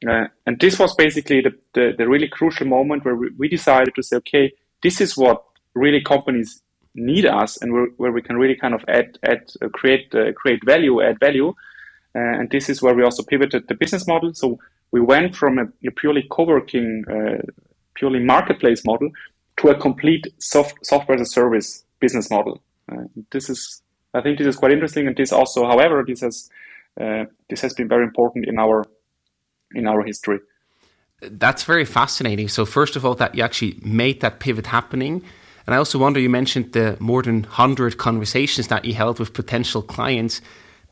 Uh, 0.06 0.26
and 0.46 0.60
this 0.60 0.78
was 0.78 0.94
basically 0.94 1.40
the, 1.40 1.52
the, 1.72 1.94
the, 1.96 2.06
really 2.06 2.28
crucial 2.28 2.66
moment 2.66 3.04
where 3.04 3.16
we, 3.16 3.30
we, 3.38 3.48
decided 3.48 3.94
to 3.94 4.02
say, 4.02 4.16
okay, 4.16 4.52
this 4.82 5.00
is 5.00 5.16
what 5.16 5.42
really 5.74 6.02
companies 6.02 6.62
need 6.94 7.24
us 7.24 7.56
and 7.62 7.72
where, 7.72 7.86
where 7.96 8.12
we 8.12 8.20
can 8.20 8.36
really 8.36 8.56
kind 8.56 8.74
of 8.74 8.84
add, 8.88 9.18
add 9.22 9.50
uh, 9.62 9.68
create, 9.68 10.14
uh, 10.14 10.32
create 10.32 10.62
value, 10.66 11.00
add 11.00 11.18
value. 11.18 11.48
Uh, 12.14 12.18
and 12.38 12.50
this 12.50 12.68
is 12.68 12.82
where 12.82 12.94
we 12.94 13.02
also 13.02 13.22
pivoted 13.22 13.68
the 13.68 13.74
business 13.74 14.06
model. 14.06 14.34
So 14.34 14.58
we 14.90 15.00
went 15.00 15.34
from 15.34 15.58
a, 15.58 15.64
a 15.86 15.90
purely 15.90 16.26
co-working, 16.30 17.04
uh, 17.10 17.42
purely 17.94 18.20
marketplace 18.20 18.84
model 18.84 19.08
to 19.58 19.68
a 19.68 19.74
complete 19.74 20.26
soft, 20.38 20.74
software 20.84 21.16
as 21.16 21.22
a 21.22 21.30
service 21.30 21.84
business 22.00 22.30
model. 22.30 22.62
Uh, 22.92 23.04
this 23.30 23.48
is, 23.48 23.82
I 24.12 24.20
think 24.20 24.36
this 24.36 24.46
is 24.46 24.56
quite 24.56 24.72
interesting. 24.72 25.06
And 25.06 25.16
this 25.16 25.32
also, 25.32 25.66
however, 25.66 26.04
this 26.06 26.20
has, 26.20 26.50
this 27.48 27.60
has 27.60 27.74
been 27.74 27.88
very 27.88 28.04
important 28.04 28.46
in 28.46 28.58
our 28.58 28.84
in 29.74 29.86
our 29.86 30.02
history. 30.02 30.38
That's 31.20 31.64
very 31.64 31.84
fascinating. 31.84 32.48
So, 32.48 32.64
first 32.66 32.96
of 32.96 33.04
all, 33.04 33.14
that 33.16 33.34
you 33.34 33.42
actually 33.42 33.78
made 33.82 34.20
that 34.20 34.40
pivot 34.40 34.66
happening. 34.66 35.22
And 35.66 35.74
I 35.74 35.78
also 35.78 35.98
wonder, 35.98 36.20
you 36.20 36.30
mentioned 36.30 36.72
the 36.72 36.96
more 37.00 37.22
than 37.22 37.42
100 37.42 37.98
conversations 37.98 38.68
that 38.68 38.84
you 38.84 38.94
held 38.94 39.18
with 39.18 39.32
potential 39.32 39.82
clients. 39.82 40.40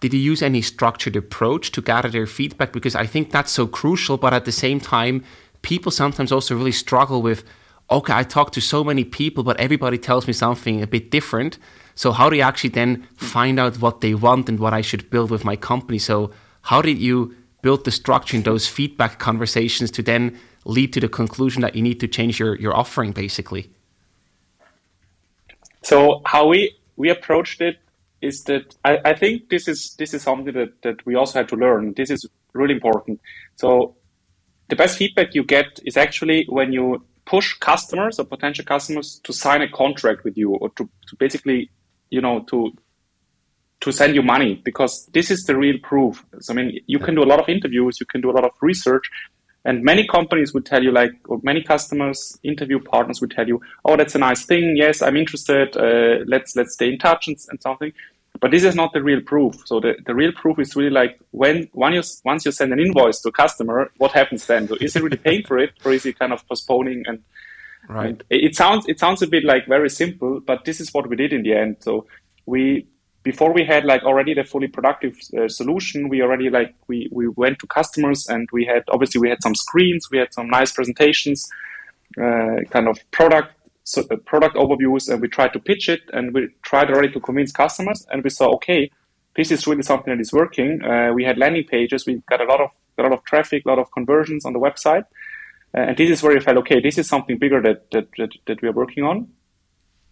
did 0.00 0.12
you 0.12 0.20
use 0.20 0.42
any 0.42 0.60
structured 0.60 1.16
approach 1.16 1.70
to 1.72 1.80
gather 1.80 2.10
their 2.10 2.26
feedback? 2.26 2.72
Because 2.72 2.94
I 2.94 3.06
think 3.06 3.30
that's 3.30 3.52
so 3.52 3.66
crucial, 3.66 4.16
but 4.18 4.34
at 4.34 4.44
the 4.44 4.52
same 4.52 4.80
time, 4.80 5.24
people 5.62 5.90
sometimes 5.90 6.32
also 6.32 6.56
really 6.56 6.72
struggle 6.72 7.22
with 7.22 7.44
okay, 7.90 8.14
I 8.14 8.22
talk 8.22 8.52
to 8.52 8.60
so 8.60 8.82
many 8.82 9.04
people, 9.04 9.44
but 9.44 9.58
everybody 9.60 9.98
tells 9.98 10.26
me 10.26 10.32
something 10.32 10.82
a 10.82 10.86
bit 10.86 11.10
different. 11.10 11.58
So, 11.94 12.12
how 12.12 12.28
do 12.28 12.36
you 12.36 12.42
actually 12.42 12.70
then 12.70 13.06
find 13.16 13.60
out 13.60 13.80
what 13.80 14.00
they 14.00 14.14
want 14.14 14.48
and 14.48 14.58
what 14.58 14.74
I 14.74 14.80
should 14.80 15.10
build 15.10 15.30
with 15.30 15.44
my 15.44 15.56
company? 15.56 15.98
So, 15.98 16.30
how 16.62 16.82
did 16.82 16.98
you 16.98 17.34
build 17.64 17.84
the 17.84 17.90
structure 17.90 18.36
in 18.36 18.42
those 18.44 18.68
feedback 18.68 19.18
conversations 19.18 19.90
to 19.90 20.02
then 20.02 20.38
lead 20.64 20.92
to 20.92 21.00
the 21.00 21.08
conclusion 21.08 21.62
that 21.62 21.74
you 21.74 21.82
need 21.82 21.98
to 22.00 22.06
change 22.06 22.38
your, 22.38 22.54
your 22.56 22.76
offering, 22.76 23.12
basically? 23.12 23.70
So, 25.82 26.22
how 26.24 26.46
we, 26.46 26.76
we 26.96 27.10
approached 27.10 27.60
it 27.60 27.78
is 28.24 28.44
that 28.44 28.74
I, 28.84 28.98
I 29.04 29.14
think 29.14 29.50
this 29.50 29.68
is 29.68 29.94
this 29.98 30.14
is 30.14 30.22
something 30.22 30.54
that, 30.54 30.82
that 30.82 31.04
we 31.06 31.14
also 31.14 31.38
had 31.40 31.48
to 31.48 31.56
learn. 31.56 31.92
This 31.94 32.10
is 32.10 32.26
really 32.54 32.74
important. 32.74 33.20
So 33.56 33.96
the 34.68 34.76
best 34.76 34.96
feedback 34.96 35.34
you 35.34 35.44
get 35.44 35.80
is 35.84 35.96
actually 35.96 36.46
when 36.48 36.72
you 36.72 37.04
push 37.26 37.54
customers 37.54 38.18
or 38.18 38.24
potential 38.24 38.64
customers 38.64 39.20
to 39.24 39.32
sign 39.32 39.60
a 39.62 39.68
contract 39.68 40.24
with 40.24 40.36
you 40.36 40.54
or 40.54 40.70
to, 40.70 40.88
to 41.08 41.16
basically, 41.16 41.70
you 42.10 42.20
know, 42.20 42.40
to 42.50 42.72
to 43.84 43.92
send 43.92 44.14
you 44.14 44.22
money 44.22 44.60
because 44.64 45.06
this 45.12 45.30
is 45.30 45.44
the 45.44 45.56
real 45.56 45.78
proof. 45.82 46.24
So, 46.40 46.52
I 46.52 46.56
mean, 46.56 46.80
you 46.86 46.98
can 46.98 47.14
do 47.14 47.22
a 47.22 47.30
lot 47.32 47.40
of 47.40 47.48
interviews, 47.48 48.00
you 48.00 48.06
can 48.06 48.20
do 48.20 48.30
a 48.30 48.36
lot 48.38 48.44
of 48.44 48.52
research, 48.60 49.10
and 49.64 49.82
many 49.82 50.06
companies 50.06 50.52
would 50.52 50.66
tell 50.66 50.82
you, 50.82 50.92
like, 50.92 51.12
or 51.28 51.40
many 51.42 51.62
customers, 51.62 52.38
interview 52.42 52.80
partners 52.80 53.20
would 53.20 53.30
tell 53.30 53.46
you, 53.46 53.60
"Oh, 53.84 53.96
that's 53.96 54.14
a 54.14 54.18
nice 54.18 54.44
thing. 54.44 54.76
Yes, 54.76 55.00
I'm 55.00 55.16
interested. 55.16 55.76
Uh, 55.76 56.24
let's 56.26 56.54
let's 56.56 56.74
stay 56.74 56.88
in 56.92 56.98
touch 56.98 57.28
and, 57.28 57.36
and 57.50 57.62
something." 57.62 57.92
But 58.40 58.50
this 58.50 58.64
is 58.64 58.74
not 58.74 58.92
the 58.92 59.02
real 59.02 59.20
proof. 59.20 59.54
So 59.64 59.80
the, 59.80 59.94
the 60.04 60.14
real 60.14 60.32
proof 60.32 60.58
is 60.58 60.74
really 60.74 60.90
like 60.90 61.18
when, 61.30 61.68
when 61.72 61.92
you, 61.92 62.02
once 62.24 62.44
you 62.44 62.52
send 62.52 62.72
an 62.72 62.80
invoice 62.80 63.20
to 63.20 63.28
a 63.28 63.32
customer, 63.32 63.92
what 63.98 64.10
happens 64.10 64.44
then? 64.46 64.66
So 64.66 64.76
is 64.80 64.92
he 64.94 65.00
really 65.00 65.16
paying 65.16 65.44
for 65.44 65.56
it 65.58 65.70
or 65.84 65.92
is 65.92 66.02
he 66.02 66.12
kind 66.12 66.32
of 66.32 66.46
postponing 66.48 67.04
and, 67.06 67.22
right. 67.88 68.06
And 68.06 68.24
it 68.30 68.56
sounds, 68.56 68.86
it 68.88 68.98
sounds 68.98 69.22
a 69.22 69.28
bit 69.28 69.44
like 69.44 69.66
very 69.68 69.88
simple, 69.88 70.40
but 70.40 70.64
this 70.64 70.80
is 70.80 70.92
what 70.92 71.08
we 71.08 71.14
did 71.14 71.32
in 71.32 71.44
the 71.44 71.54
end. 71.54 71.76
So 71.78 72.06
we, 72.44 72.88
before 73.24 73.52
we 73.52 73.64
had 73.64 73.84
like 73.84 74.02
already 74.04 74.34
the 74.34 74.44
fully 74.44 74.68
productive 74.68 75.18
uh, 75.36 75.48
solution, 75.48 76.08
we 76.08 76.22
already 76.22 76.50
like, 76.50 76.74
we, 76.86 77.08
we 77.10 77.26
went 77.26 77.58
to 77.58 77.66
customers 77.66 78.26
and 78.28 78.48
we 78.52 78.66
had, 78.66 78.84
obviously 78.88 79.20
we 79.20 79.30
had 79.30 79.42
some 79.42 79.54
screens, 79.54 80.08
we 80.10 80.18
had 80.18 80.32
some 80.32 80.48
nice 80.48 80.70
presentations, 80.70 81.50
uh, 82.20 82.60
kind 82.70 82.86
of 82.86 82.98
product 83.10 83.54
so, 83.84 84.02
uh, 84.10 84.16
product 84.16 84.56
overviews 84.56 85.10
and 85.10 85.20
we 85.20 85.28
tried 85.28 85.52
to 85.52 85.58
pitch 85.58 85.88
it 85.88 86.02
and 86.12 86.32
we 86.32 86.48
tried 86.62 86.90
already 86.90 87.12
to 87.12 87.20
convince 87.20 87.52
customers 87.52 88.06
and 88.10 88.22
we 88.24 88.30
saw 88.30 88.48
okay 88.54 88.90
this 89.36 89.50
is 89.50 89.66
really 89.66 89.82
something 89.82 90.14
that 90.14 90.20
is 90.20 90.32
working. 90.32 90.80
Uh, 90.82 91.12
we 91.12 91.24
had 91.24 91.36
landing 91.36 91.64
pages 91.64 92.06
we 92.06 92.22
got 92.28 92.40
a 92.40 92.44
lot 92.44 92.60
of 92.60 92.70
a 92.98 93.02
lot 93.02 93.12
of 93.12 93.22
traffic 93.24 93.64
a 93.66 93.68
lot 93.68 93.78
of 93.78 93.90
conversions 93.90 94.46
on 94.46 94.52
the 94.52 94.58
website 94.58 95.04
uh, 95.76 95.80
and 95.88 95.96
this 95.96 96.08
is 96.08 96.22
where 96.22 96.34
we 96.34 96.40
felt 96.40 96.56
okay 96.58 96.80
this 96.80 96.96
is 96.98 97.06
something 97.06 97.36
bigger 97.36 97.60
that, 97.60 97.90
that 97.90 98.08
that, 98.16 98.30
that 98.46 98.62
we 98.62 98.68
are 98.68 98.72
working 98.72 99.04
on. 99.04 99.28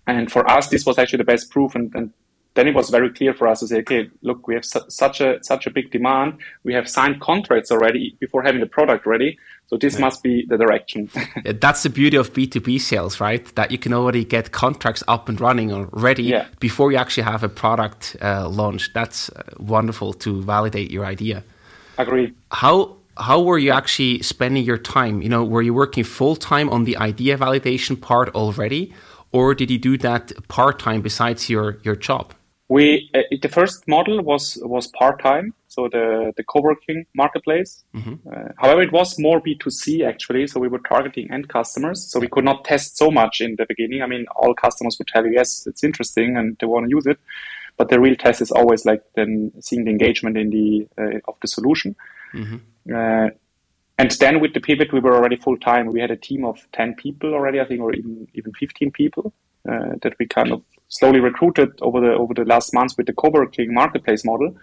And 0.07 0.31
for 0.31 0.51
us 0.51 0.69
this 0.69 0.85
was 0.85 0.99
actually 0.99 1.19
the 1.19 1.33
best 1.33 1.51
proof 1.51 1.75
and, 1.75 1.95
and 1.95 2.13
then 2.55 2.69
it 2.69 2.75
was 2.75 2.91
very 2.91 3.11
clear 3.11 3.33
for 3.33 3.49
us 3.49 3.61
to 3.61 3.67
say, 3.67 3.79
okay, 3.79 4.11
look, 4.21 4.47
we 4.47 4.55
have 4.55 4.65
su- 4.65 4.85
such 4.89 5.21
a 5.21 5.43
such 5.43 5.67
a 5.67 5.71
big 5.71 5.91
demand. 5.91 6.39
We 6.65 6.75
have 6.75 6.89
signed 6.89 7.21
contracts 7.21 7.71
already 7.71 8.17
before 8.21 8.43
having 8.43 8.61
the 8.61 8.67
product 8.67 9.07
ready. 9.07 9.39
So 9.69 9.79
this 9.79 9.95
yeah. 9.95 10.01
must 10.01 10.23
be 10.23 10.45
the 10.47 10.59
direction. 10.59 11.09
That's 11.45 11.83
the 11.83 11.89
beauty 11.89 12.17
of 12.17 12.35
B 12.35 12.47
two 12.47 12.61
B 12.61 12.79
sales, 12.79 13.21
right? 13.21 13.45
That 13.55 13.71
you 13.71 13.79
can 13.79 13.95
already 13.95 14.25
get 14.25 14.53
contracts 14.53 15.03
up 15.09 15.29
and 15.31 15.41
running 15.41 15.73
already 15.73 16.25
yeah. 16.25 16.47
before 16.61 16.93
you 16.93 16.99
actually 16.99 17.23
have 17.23 17.43
a 17.43 17.49
product 17.49 18.17
uh, 18.21 18.49
launched. 18.49 18.93
That's 18.93 19.31
uh, 19.31 19.43
wonderful 19.59 20.13
to 20.15 20.43
validate 20.43 20.91
your 20.91 21.07
idea. 21.07 21.43
Agree. 21.97 22.35
How 22.51 22.97
how 23.17 23.41
were 23.41 23.59
you 23.59 23.71
actually 23.71 24.23
spending 24.23 24.65
your 24.65 24.79
time? 24.79 25.23
You 25.23 25.31
know, 25.31 25.43
were 25.45 25.63
you 25.63 25.73
working 25.73 26.05
full 26.05 26.37
time 26.37 26.69
on 26.69 26.85
the 26.85 26.99
idea 26.99 27.39
validation 27.39 27.99
part 27.99 28.35
already, 28.35 28.93
or 29.33 29.55
did 29.55 29.71
you 29.71 29.79
do 29.79 29.97
that 29.99 30.33
part 30.49 30.79
time 30.79 31.01
besides 31.01 31.49
your 31.49 31.79
your 31.83 31.97
job? 31.97 32.35
We 32.75 32.85
uh, 33.19 33.27
the 33.45 33.53
first 33.59 33.79
model 33.95 34.17
was 34.31 34.45
was 34.75 34.85
part 35.01 35.17
time, 35.31 35.47
so 35.75 35.81
the 35.95 36.07
the 36.39 36.45
co-working 36.53 36.99
marketplace. 37.23 37.71
Mm-hmm. 37.97 38.15
Uh, 38.33 38.49
however, 38.63 38.83
it 38.87 38.93
was 38.99 39.09
more 39.27 39.39
B 39.47 39.49
two 39.63 39.73
C 39.81 39.85
actually, 40.11 40.45
so 40.51 40.57
we 40.65 40.71
were 40.75 40.83
targeting 40.93 41.27
end 41.37 41.47
customers. 41.57 41.99
So 42.11 42.21
we 42.25 42.29
could 42.35 42.47
not 42.51 42.59
test 42.71 42.89
so 43.03 43.11
much 43.21 43.35
in 43.47 43.57
the 43.61 43.67
beginning. 43.73 44.01
I 44.05 44.09
mean, 44.13 44.25
all 44.41 44.55
customers 44.67 44.95
would 44.99 45.11
tell 45.15 45.25
you 45.27 45.33
yes, 45.41 45.67
it's 45.71 45.85
interesting 45.89 46.37
and 46.39 46.47
they 46.59 46.69
want 46.73 46.85
to 46.87 46.91
use 46.99 47.07
it, 47.13 47.19
but 47.79 47.87
the 47.91 47.99
real 48.05 48.17
test 48.25 48.41
is 48.47 48.53
always 48.59 48.83
like 48.91 49.03
then 49.19 49.53
seeing 49.67 49.85
the 49.85 49.93
engagement 49.97 50.37
in 50.43 50.49
the 50.57 50.69
uh, 51.01 51.19
of 51.31 51.37
the 51.43 51.49
solution. 51.49 51.91
Mm-hmm. 52.41 52.59
Uh, 52.99 53.29
and 54.03 54.11
then 54.23 54.35
with 54.43 54.53
the 54.55 54.61
pivot, 54.69 54.91
we 54.97 55.01
were 55.07 55.15
already 55.19 55.37
full 55.37 55.59
time. 55.71 55.85
We 55.97 56.01
had 56.05 56.13
a 56.19 56.21
team 56.29 56.43
of 56.53 56.57
ten 56.79 56.95
people 57.05 57.29
already, 57.35 57.59
I 57.61 57.67
think, 57.69 57.81
or 57.87 57.93
even 58.01 58.29
even 58.39 58.53
fifteen 58.63 58.91
people 58.91 59.25
uh, 59.71 59.93
that 60.03 60.15
we 60.19 60.27
kind 60.39 60.53
of 60.57 60.63
slowly 60.93 61.21
recruited 61.21 61.71
over 61.81 62.01
the 62.01 62.13
over 62.13 62.35
the 62.35 62.45
last 62.45 62.75
months 62.75 62.97
with 62.97 63.07
the 63.07 63.15
co-working 63.15 63.73
marketplace 63.73 64.25
model. 64.25 64.55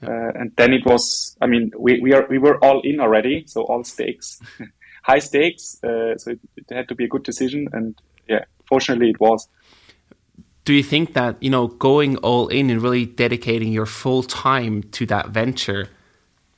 Uh, 0.00 0.30
and 0.38 0.52
then 0.56 0.72
it 0.72 0.86
was, 0.86 1.36
I 1.40 1.46
mean, 1.46 1.72
we, 1.76 1.98
we 2.00 2.12
are 2.12 2.24
we 2.28 2.38
were 2.38 2.62
all 2.64 2.80
in 2.82 3.00
already, 3.00 3.44
so 3.46 3.62
all 3.62 3.82
stakes, 3.82 4.40
high 5.02 5.18
stakes. 5.18 5.82
Uh, 5.82 6.16
so 6.16 6.32
it, 6.32 6.40
it, 6.56 6.70
had 6.70 6.88
to 6.88 6.94
be 6.94 7.04
a 7.04 7.08
good 7.08 7.24
decision, 7.24 7.68
and 7.72 7.96
yeah, 8.28 8.44
fortunately 8.68 9.10
it 9.10 9.18
was. 9.18 9.48
Do 10.64 10.74
you 10.74 10.84
think 10.84 11.14
that 11.14 11.42
you 11.42 11.50
know 11.50 11.66
going 11.66 12.16
all 12.18 12.46
in 12.48 12.70
and 12.70 12.80
really 12.80 13.06
dedicating 13.06 13.72
your 13.72 13.86
full 13.86 14.22
time 14.22 14.84
to 14.92 15.06
that 15.06 15.30
venture, 15.30 15.88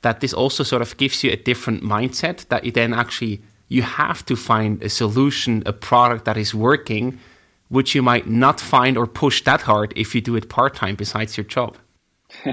that 0.03 0.21
this 0.21 0.35
also 0.35 0.63
sort 0.63 0.83
of 0.83 0.97
gives 0.99 1.25
you 1.25 1.31
a 1.31 1.37
different 1.37 1.83
mindset 1.83 2.49
that 2.49 2.65
you 2.65 2.73
then 2.73 2.93
actually 2.93 3.41
you 3.69 3.83
have 3.83 4.27
to 4.27 4.37
find 4.37 4.83
a 4.83 4.89
solution, 4.91 5.63
a 5.65 5.73
product 5.73 6.25
that 6.25 6.37
is 6.37 6.55
working 6.55 7.19
which 7.71 7.95
you 7.95 8.03
might 8.03 8.29
not 8.29 8.61
find 8.61 8.99
or 8.99 9.07
push 9.07 9.43
that 9.45 9.63
hard 9.63 9.95
if 9.97 10.15
you 10.15 10.21
do 10.21 10.37
it 10.37 10.51
part 10.51 10.75
time 10.75 10.97
besides 10.97 11.37
your 11.39 11.45
job? 11.45 11.79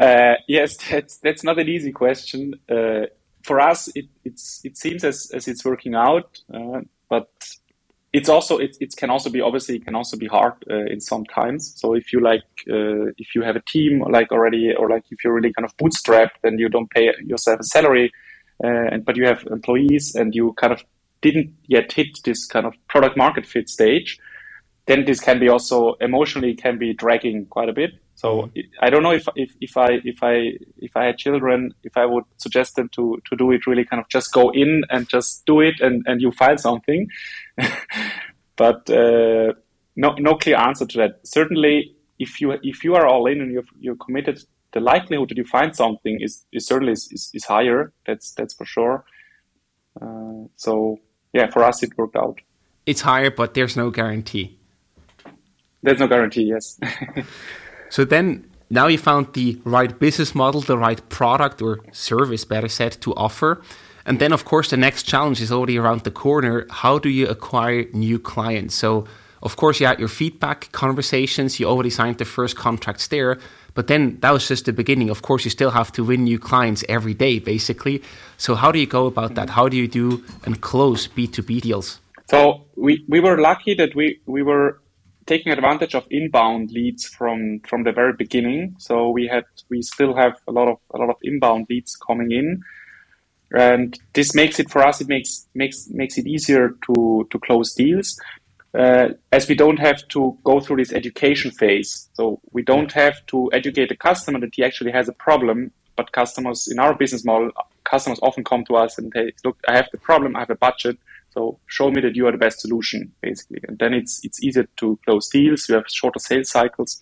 uh, 0.00 0.34
yes, 0.48 0.76
that's 0.90 1.18
that's 1.18 1.44
not 1.44 1.58
an 1.58 1.68
easy 1.68 1.92
question. 1.92 2.54
Uh, 2.68 3.02
for 3.44 3.60
us, 3.60 3.88
it 3.94 4.06
it 4.24 4.76
seems 4.76 5.04
as, 5.04 5.30
as 5.32 5.46
it's 5.46 5.64
working 5.64 5.94
out, 5.94 6.38
uh, 6.52 6.80
but 7.08 7.30
it's 8.12 8.28
also 8.28 8.56
it, 8.58 8.76
it 8.80 8.96
can 8.96 9.10
also 9.10 9.30
be 9.30 9.40
obviously 9.40 9.76
it 9.76 9.84
can 9.84 9.94
also 9.94 10.16
be 10.16 10.26
hard 10.26 10.54
uh, 10.70 10.86
in 10.86 11.00
some 11.00 11.24
times. 11.26 11.74
So 11.76 11.94
if 11.94 12.12
you 12.12 12.20
like 12.20 12.44
uh, 12.70 13.12
if 13.18 13.34
you 13.34 13.42
have 13.42 13.56
a 13.56 13.62
team 13.68 14.02
like 14.10 14.32
already 14.32 14.74
or 14.74 14.88
like 14.88 15.04
if 15.10 15.22
you're 15.22 15.34
really 15.34 15.52
kind 15.52 15.66
of 15.66 15.76
bootstrapped, 15.76 16.36
then 16.42 16.58
you 16.58 16.68
don't 16.68 16.90
pay 16.90 17.12
yourself 17.24 17.60
a 17.60 17.64
salary, 17.64 18.10
uh, 18.64 18.92
and 18.92 19.04
but 19.04 19.16
you 19.16 19.26
have 19.26 19.46
employees 19.50 20.14
and 20.14 20.34
you 20.34 20.54
kind 20.54 20.72
of 20.72 20.82
didn't 21.20 21.54
yet 21.66 21.92
hit 21.92 22.18
this 22.24 22.46
kind 22.46 22.66
of 22.66 22.74
product 22.88 23.16
market 23.16 23.46
fit 23.46 23.68
stage, 23.68 24.18
then 24.86 25.04
this 25.04 25.20
can 25.20 25.38
be 25.38 25.48
also 25.48 25.94
emotionally 26.00 26.54
can 26.54 26.78
be 26.78 26.94
dragging 26.94 27.46
quite 27.46 27.68
a 27.68 27.72
bit. 27.72 27.90
So 28.14 28.42
mm-hmm. 28.42 28.60
I 28.80 28.90
don't 28.90 29.02
know 29.02 29.12
if, 29.12 29.28
if, 29.36 29.54
if 29.60 29.76
I 29.76 30.00
if 30.04 30.22
I 30.22 30.52
if 30.78 30.96
I 30.96 31.04
had 31.04 31.18
children, 31.18 31.72
if 31.84 31.96
I 31.96 32.04
would 32.04 32.24
suggest 32.38 32.74
them 32.74 32.88
to 32.90 33.20
to 33.28 33.36
do 33.36 33.52
it 33.52 33.66
really 33.66 33.84
kind 33.84 34.00
of 34.00 34.08
just 34.08 34.32
go 34.32 34.50
in 34.50 34.82
and 34.90 35.08
just 35.08 35.46
do 35.46 35.60
it 35.60 35.80
and, 35.80 36.04
and 36.06 36.20
you 36.20 36.32
find 36.32 36.58
something. 36.58 37.06
but 38.56 38.90
uh, 38.90 39.52
no 39.94 40.14
no 40.18 40.34
clear 40.34 40.56
answer 40.56 40.86
to 40.86 40.98
that. 40.98 41.20
Certainly, 41.22 41.94
if 42.18 42.40
you 42.40 42.52
if 42.62 42.82
you 42.82 42.94
are 42.94 43.06
all 43.06 43.26
in 43.26 43.40
and 43.40 43.52
you're 43.52 43.66
you're 43.78 43.96
committed, 43.96 44.42
the 44.72 44.80
likelihood 44.80 45.28
that 45.28 45.36
you 45.36 45.44
find 45.44 45.76
something 45.76 46.18
is, 46.20 46.44
is 46.52 46.66
certainly 46.66 46.92
is, 46.92 47.08
is, 47.12 47.30
is 47.34 47.44
higher. 47.44 47.92
That's 48.06 48.32
that's 48.32 48.54
for 48.54 48.64
sure. 48.64 49.04
Uh, 50.00 50.46
so 50.56 50.98
yeah, 51.32 51.50
for 51.50 51.64
us 51.64 51.82
it 51.82 51.96
worked 51.96 52.16
out. 52.16 52.40
It's 52.86 53.02
higher, 53.02 53.30
but 53.30 53.54
there's 53.54 53.76
no 53.76 53.90
guarantee. 53.90 54.58
There's 55.82 56.00
no 56.00 56.08
guarantee. 56.08 56.44
Yes. 56.44 56.80
so 57.90 58.04
then 58.04 58.50
now 58.70 58.86
you 58.86 58.98
found 58.98 59.32
the 59.34 59.60
right 59.64 59.98
business 59.98 60.34
model, 60.34 60.60
the 60.60 60.78
right 60.78 61.06
product 61.08 61.62
or 61.62 61.80
service, 61.92 62.44
better 62.44 62.68
said, 62.68 62.92
to 63.02 63.14
offer. 63.14 63.62
And 64.04 64.18
then, 64.18 64.32
of 64.32 64.44
course, 64.44 64.70
the 64.70 64.76
next 64.76 65.02
challenge 65.02 65.40
is 65.40 65.52
already 65.52 65.78
around 65.78 66.04
the 66.04 66.10
corner. 66.10 66.66
How 66.70 66.98
do 66.98 67.10
you 67.10 67.26
acquire 67.28 67.84
new 67.92 68.18
clients? 68.18 68.74
So, 68.74 69.06
of 69.42 69.56
course, 69.56 69.80
you 69.80 69.86
had 69.86 69.98
your 69.98 70.08
feedback 70.08 70.72
conversations, 70.72 71.60
you 71.60 71.66
already 71.66 71.90
signed 71.90 72.18
the 72.18 72.24
first 72.24 72.56
contracts 72.56 73.06
there. 73.08 73.38
But 73.74 73.86
then 73.86 74.18
that 74.20 74.32
was 74.32 74.48
just 74.48 74.64
the 74.64 74.72
beginning. 74.72 75.10
Of 75.10 75.22
course, 75.22 75.44
you 75.44 75.50
still 75.50 75.70
have 75.70 75.92
to 75.92 76.04
win 76.04 76.24
new 76.24 76.38
clients 76.38 76.84
every 76.88 77.14
day, 77.14 77.38
basically. 77.38 78.02
So, 78.36 78.54
how 78.54 78.72
do 78.72 78.78
you 78.78 78.86
go 78.86 79.06
about 79.06 79.34
that? 79.34 79.50
How 79.50 79.68
do 79.68 79.76
you 79.76 79.86
do 79.86 80.24
and 80.44 80.60
close 80.60 81.06
B2B 81.06 81.60
deals? 81.60 82.00
So, 82.30 82.66
we, 82.76 83.04
we 83.08 83.20
were 83.20 83.38
lucky 83.40 83.74
that 83.74 83.94
we, 83.94 84.20
we 84.26 84.42
were 84.42 84.80
taking 85.28 85.52
advantage 85.52 85.94
of 85.94 86.06
inbound 86.10 86.72
leads 86.72 87.06
from 87.06 87.60
from 87.60 87.84
the 87.84 87.92
very 87.92 88.14
beginning. 88.14 88.74
So 88.78 89.10
we 89.10 89.28
had 89.28 89.44
we 89.68 89.82
still 89.82 90.16
have 90.16 90.34
a 90.48 90.52
lot 90.52 90.68
of 90.68 90.78
a 90.94 90.98
lot 90.98 91.10
of 91.10 91.16
inbound 91.22 91.66
leads 91.70 91.94
coming 91.94 92.32
in, 92.32 92.62
and 93.52 93.96
this 94.14 94.34
makes 94.34 94.58
it 94.58 94.70
for 94.70 94.84
us. 94.84 95.00
It 95.00 95.08
makes 95.08 95.46
makes 95.54 95.88
makes 95.90 96.18
it 96.18 96.26
easier 96.26 96.70
to 96.86 97.28
to 97.30 97.38
close 97.38 97.74
deals. 97.74 98.18
Uh, 98.74 99.08
as 99.32 99.48
we 99.48 99.54
don't 99.54 99.78
have 99.78 100.06
to 100.08 100.36
go 100.44 100.60
through 100.60 100.76
this 100.76 100.92
education 100.92 101.50
phase. 101.50 102.08
So 102.14 102.40
we 102.52 102.62
don't 102.62 102.92
have 102.92 103.24
to 103.28 103.50
educate 103.52 103.88
the 103.88 103.96
customer 103.96 104.40
that 104.40 104.54
he 104.54 104.62
actually 104.62 104.92
has 104.92 105.08
a 105.08 105.12
problem. 105.12 105.72
But 105.96 106.12
customers 106.12 106.68
in 106.70 106.78
our 106.78 106.94
business 106.94 107.24
model, 107.24 107.50
customers 107.84 108.20
often 108.22 108.44
come 108.44 108.64
to 108.66 108.76
us 108.76 108.98
and 108.98 109.12
say, 109.12 109.32
"Look, 109.44 109.58
I 109.66 109.74
have 109.74 109.88
the 109.90 109.98
problem. 109.98 110.36
I 110.36 110.40
have 110.40 110.50
a 110.50 110.54
budget. 110.54 110.96
So 111.30 111.58
show 111.66 111.90
me 111.90 112.00
that 112.02 112.14
you 112.14 112.26
are 112.28 112.32
the 112.32 112.38
best 112.38 112.60
solution, 112.60 113.12
basically." 113.20 113.60
And 113.66 113.78
then 113.78 113.94
it's 113.94 114.20
it's 114.22 114.42
easier 114.42 114.68
to 114.76 114.98
close 115.04 115.28
deals. 115.28 115.68
You 115.68 115.74
have 115.74 115.86
shorter 115.88 116.20
sales 116.20 116.50
cycles, 116.50 117.00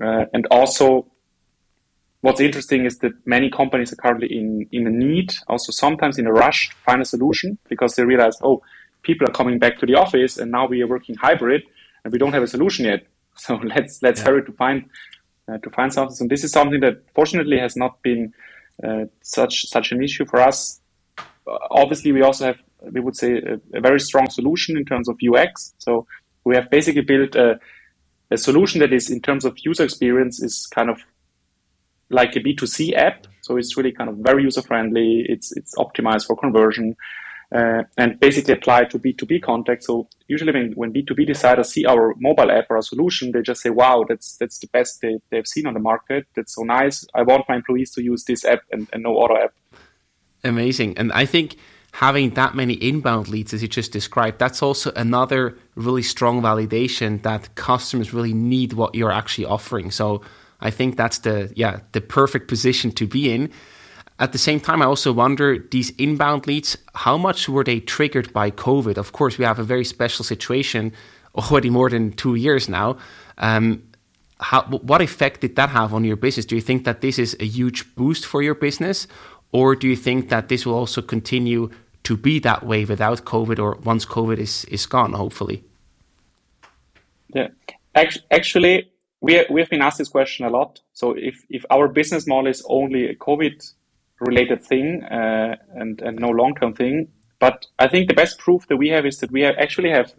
uh, 0.00 0.26
and 0.32 0.46
also. 0.50 1.06
What's 2.22 2.40
interesting 2.42 2.84
is 2.84 2.98
that 2.98 3.12
many 3.24 3.48
companies 3.48 3.94
are 3.94 3.96
currently 3.96 4.28
in, 4.28 4.66
in 4.72 4.86
a 4.86 4.90
need, 4.90 5.32
also 5.48 5.72
sometimes 5.72 6.18
in 6.18 6.26
a 6.26 6.32
rush 6.32 6.68
to 6.68 6.76
find 6.76 7.00
a 7.00 7.06
solution 7.06 7.56
because 7.66 7.94
they 7.94 8.04
realize, 8.04 8.36
oh, 8.42 8.60
people 9.02 9.28
are 9.28 9.32
coming 9.32 9.58
back 9.58 9.78
to 9.78 9.86
the 9.86 9.94
office 9.94 10.36
and 10.36 10.50
now 10.50 10.66
we 10.66 10.82
are 10.82 10.86
working 10.86 11.14
hybrid 11.16 11.62
and 12.04 12.12
we 12.12 12.18
don't 12.18 12.32
have 12.32 12.42
a 12.42 12.48
solution 12.48 12.86
yet. 12.86 13.06
So 13.36 13.54
let's 13.54 14.02
let's 14.02 14.20
yeah. 14.20 14.26
hurry 14.26 14.44
to 14.44 14.52
find 14.52 14.84
uh, 15.48 15.58
to 15.58 15.70
find 15.70 15.92
something. 15.92 16.14
So 16.14 16.26
this 16.26 16.44
is 16.44 16.52
something 16.52 16.80
that 16.80 16.96
fortunately 17.14 17.58
has 17.58 17.74
not 17.76 18.02
been 18.02 18.34
uh, 18.82 19.04
such 19.22 19.66
such 19.66 19.92
an 19.92 20.02
issue 20.02 20.26
for 20.26 20.40
us. 20.40 20.80
Uh, 21.18 21.56
obviously, 21.70 22.12
we 22.12 22.22
also 22.22 22.46
have 22.46 22.58
we 22.92 23.00
would 23.00 23.16
say 23.16 23.38
a, 23.38 23.78
a, 23.78 23.80
very 23.80 24.00
strong 24.00 24.28
solution 24.28 24.76
in 24.76 24.84
terms 24.84 25.08
of 25.08 25.16
UX. 25.26 25.74
So 25.78 26.06
we 26.44 26.54
have 26.56 26.70
basically 26.70 27.02
built 27.02 27.34
a, 27.34 27.60
a 28.30 28.36
solution 28.36 28.80
that 28.80 28.92
is 28.92 29.10
in 29.10 29.20
terms 29.20 29.44
of 29.44 29.56
user 29.58 29.84
experience 29.84 30.42
is 30.42 30.66
kind 30.66 30.90
of 30.90 30.98
like 32.10 32.36
a 32.36 32.40
B2C 32.40 32.94
app. 32.94 33.26
So 33.42 33.56
it's 33.56 33.76
really 33.76 33.92
kind 33.92 34.10
of 34.10 34.16
very 34.16 34.42
user 34.42 34.62
friendly. 34.62 35.24
It's 35.28 35.56
it's 35.56 35.74
optimized 35.76 36.26
for 36.26 36.36
conversion 36.36 36.96
uh, 37.54 37.82
and 37.96 38.18
basically 38.20 38.54
apply 38.54 38.84
to 38.84 38.98
B2B 38.98 39.42
context. 39.42 39.86
So 39.86 40.08
usually 40.28 40.52
when, 40.52 40.72
when 40.72 40.92
B2B 40.92 41.28
deciders 41.28 41.66
see 41.66 41.84
our 41.84 42.14
mobile 42.18 42.50
app 42.50 42.66
or 42.70 42.76
a 42.76 42.82
solution, 42.82 43.32
they 43.32 43.42
just 43.42 43.62
say, 43.62 43.70
wow, 43.70 44.04
that's, 44.08 44.36
that's 44.36 44.58
the 44.58 44.68
best 44.68 45.00
they, 45.00 45.18
they've 45.30 45.46
seen 45.46 45.66
on 45.66 45.74
the 45.74 45.80
market. 45.80 46.26
That's 46.36 46.54
so 46.54 46.62
nice. 46.62 47.04
I 47.14 47.22
want 47.22 47.44
my 47.48 47.56
employees 47.56 47.90
to 47.92 48.02
use 48.02 48.24
this 48.24 48.44
app 48.44 48.60
and, 48.70 48.88
and 48.92 49.02
no 49.02 49.18
other 49.18 49.36
app. 49.36 49.54
Amazing. 50.44 50.96
And 50.96 51.12
I 51.12 51.26
think 51.26 51.56
having 51.92 52.30
that 52.30 52.54
many 52.54 52.74
inbound 52.74 53.28
leads, 53.28 53.52
as 53.52 53.62
you 53.62 53.68
just 53.68 53.92
described, 53.92 54.38
that's 54.38 54.62
also 54.62 54.92
another 54.94 55.58
really 55.74 56.02
strong 56.02 56.40
validation 56.40 57.22
that 57.22 57.54
customers 57.56 58.14
really 58.14 58.32
need 58.32 58.72
what 58.74 58.94
you're 58.94 59.12
actually 59.12 59.44
offering. 59.44 59.90
So 59.90 60.22
I 60.60 60.70
think 60.70 60.96
that's 60.96 61.18
the 61.18 61.52
yeah 61.56 61.80
the 61.92 62.00
perfect 62.00 62.48
position 62.48 62.92
to 62.92 63.06
be 63.06 63.32
in. 63.32 63.50
At 64.20 64.32
the 64.32 64.38
same 64.38 64.60
time, 64.60 64.82
I 64.82 64.84
also 64.84 65.12
wonder 65.12 65.58
these 65.70 65.90
inbound 65.96 66.46
leads, 66.46 66.76
how 66.94 67.16
much 67.16 67.48
were 67.48 67.64
they 67.64 67.80
triggered 67.80 68.30
by 68.34 68.50
COVID? 68.50 68.98
Of 68.98 69.12
course, 69.12 69.38
we 69.38 69.46
have 69.46 69.58
a 69.58 69.64
very 69.64 69.84
special 69.84 70.24
situation 70.26 70.92
already 71.34 71.70
more 71.70 71.88
than 71.88 72.12
two 72.12 72.34
years 72.34 72.68
now. 72.68 72.98
Um, 73.38 73.82
how, 74.38 74.62
what 74.64 75.00
effect 75.00 75.40
did 75.40 75.56
that 75.56 75.70
have 75.70 75.94
on 75.94 76.04
your 76.04 76.16
business? 76.16 76.44
Do 76.44 76.54
you 76.54 76.60
think 76.60 76.84
that 76.84 77.00
this 77.00 77.18
is 77.18 77.34
a 77.40 77.46
huge 77.46 77.94
boost 77.94 78.26
for 78.26 78.42
your 78.42 78.54
business? 78.54 79.06
Or 79.52 79.74
do 79.74 79.88
you 79.88 79.96
think 79.96 80.28
that 80.28 80.48
this 80.48 80.66
will 80.66 80.74
also 80.74 81.00
continue 81.00 81.70
to 82.02 82.16
be 82.16 82.38
that 82.40 82.62
way 82.62 82.84
without 82.84 83.24
COVID 83.24 83.58
or 83.58 83.76
once 83.84 84.04
COVID 84.04 84.36
is, 84.36 84.66
is 84.66 84.84
gone, 84.84 85.14
hopefully? 85.14 85.64
Yeah, 87.34 87.48
actually, 87.94 88.90
we, 89.22 89.46
we 89.50 89.60
have 89.60 89.70
been 89.70 89.82
asked 89.82 89.98
this 89.98 90.08
question 90.08 90.44
a 90.44 90.50
lot. 90.50 90.80
So 90.92 91.12
if, 91.12 91.44
if 91.48 91.64
our 91.70 91.88
business 91.88 92.26
model 92.26 92.50
is 92.50 92.62
only 92.68 93.06
a 93.06 93.14
COVID 93.14 93.72
related 94.20 94.62
thing 94.64 95.02
uh, 95.04 95.56
and, 95.74 96.00
and 96.00 96.18
no 96.18 96.28
long 96.28 96.54
term 96.54 96.74
thing. 96.74 97.08
But 97.38 97.66
I 97.78 97.88
think 97.88 98.08
the 98.08 98.14
best 98.14 98.38
proof 98.38 98.66
that 98.68 98.76
we 98.76 98.88
have 98.90 99.06
is 99.06 99.18
that 99.18 99.30
we 99.30 99.42
have 99.42 99.54
actually 99.58 99.90
have 99.90 100.12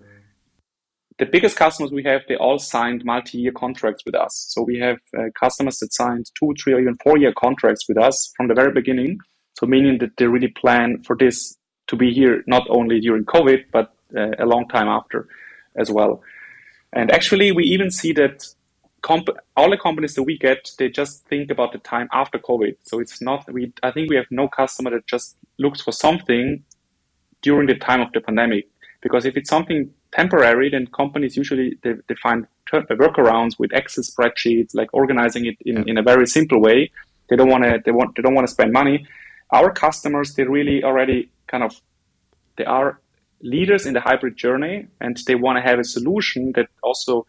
the 1.22 1.25
biggest 1.27 1.55
customers 1.55 1.91
we 1.91 2.03
have, 2.03 2.22
they 2.27 2.36
all 2.36 2.58
signed 2.58 3.05
multi-year 3.05 3.51
contracts 3.51 4.03
with 4.05 4.15
us. 4.15 4.48
So 4.50 4.63
we 4.63 4.79
have 4.79 4.98
uh, 5.15 5.25
customers 5.39 5.77
that 5.77 5.93
signed 5.93 6.25
two, 6.34 6.51
three, 6.60 6.74
or 6.74 6.79
even 6.79 6.98
four-year 7.03 7.34
contracts 7.38 7.88
with 7.88 8.00
us 8.00 8.34
from 8.36 8.48
the 8.48 8.55
very 8.55 8.72
beginning. 8.72 9.20
So 9.60 9.67
meaning 9.67 10.00
that 10.00 10.17
they 10.17 10.25
really 10.25 10.48
plan 10.48 11.03
for 11.03 11.15
this 11.15 11.55
to 11.88 11.96
be 11.96 12.12
here 12.12 12.43
not 12.48 12.65
only 12.72 13.00
during 13.00 13.25
COVID, 13.25 13.65
but 13.72 13.93
uh, 14.17 14.31
a 14.39 14.48
long 14.48 14.67
time 14.67 14.88
after 14.88 15.27
as 15.75 15.91
well. 15.91 16.24
And 16.91 17.12
actually, 17.12 17.51
we 17.51 17.65
even 17.65 17.92
see 17.92 18.14
that 18.14 18.44
comp- 19.01 19.37
all 19.55 19.70
the 19.70 19.77
companies 19.77 20.16
that 20.16 20.24
we 20.24 20.37
get, 20.37 20.72
they 20.77 20.90
just 20.90 21.25
think 21.25 21.51
about 21.51 21.72
the 21.72 21.79
time 21.79 22.07
after 22.11 22.37
COVID. 22.37 22.77
So 22.83 23.00
it's 23.00 23.22
not 23.22 23.51
we. 23.51 23.74
I 23.83 23.92
think 23.92 24.09
we 24.09 24.16
have 24.16 24.27
no 24.31 24.48
customer 24.48 24.92
that 24.92 25.07
just 25.07 25.37
looks 25.57 25.81
for 25.81 25.92
something 25.92 26.64
during 27.42 27.68
the 27.68 27.75
time 27.75 28.01
of 28.01 28.11
the 28.14 28.22
pandemic. 28.22 28.68
Because 29.01 29.25
if 29.25 29.35
it's 29.35 29.50
something 29.50 29.92
temporary, 30.11 30.70
then 30.70 30.85
companies 30.87 31.35
usually 31.35 31.77
they, 31.81 31.94
they 32.07 32.16
find 32.16 32.48
workarounds 32.72 33.57
with 33.59 33.74
Excel 33.74 34.03
spreadsheets, 34.03 34.75
like 34.75 34.90
organizing 34.94 35.46
it 35.46 35.57
in, 35.66 35.90
in 35.90 35.98
a 35.98 36.03
very 36.03 36.27
simple 36.27 36.61
way. 36.61 36.92
They 37.29 37.35
don't 37.35 37.50
want 37.50 37.64
to. 37.64 37.81
They 37.83 37.92
want. 37.92 38.16
They 38.16 38.22
don't 38.22 38.35
want 38.35 38.48
to 38.48 38.53
spend 38.53 38.72
money. 38.72 39.07
Our 39.51 39.72
customers, 39.72 40.35
they 40.35 40.44
really 40.44 40.81
already 40.81 41.29
kind 41.48 41.61
of, 41.61 41.75
they 42.57 42.64
are 42.64 43.01
leaders 43.42 43.85
in 43.85 43.94
the 43.94 44.00
hybrid 44.00 44.37
journey, 44.37 44.87
and 45.01 45.18
they 45.27 45.35
want 45.35 45.57
to 45.57 45.61
have 45.61 45.77
a 45.77 45.83
solution 45.83 46.53
that 46.55 46.68
also 46.81 47.25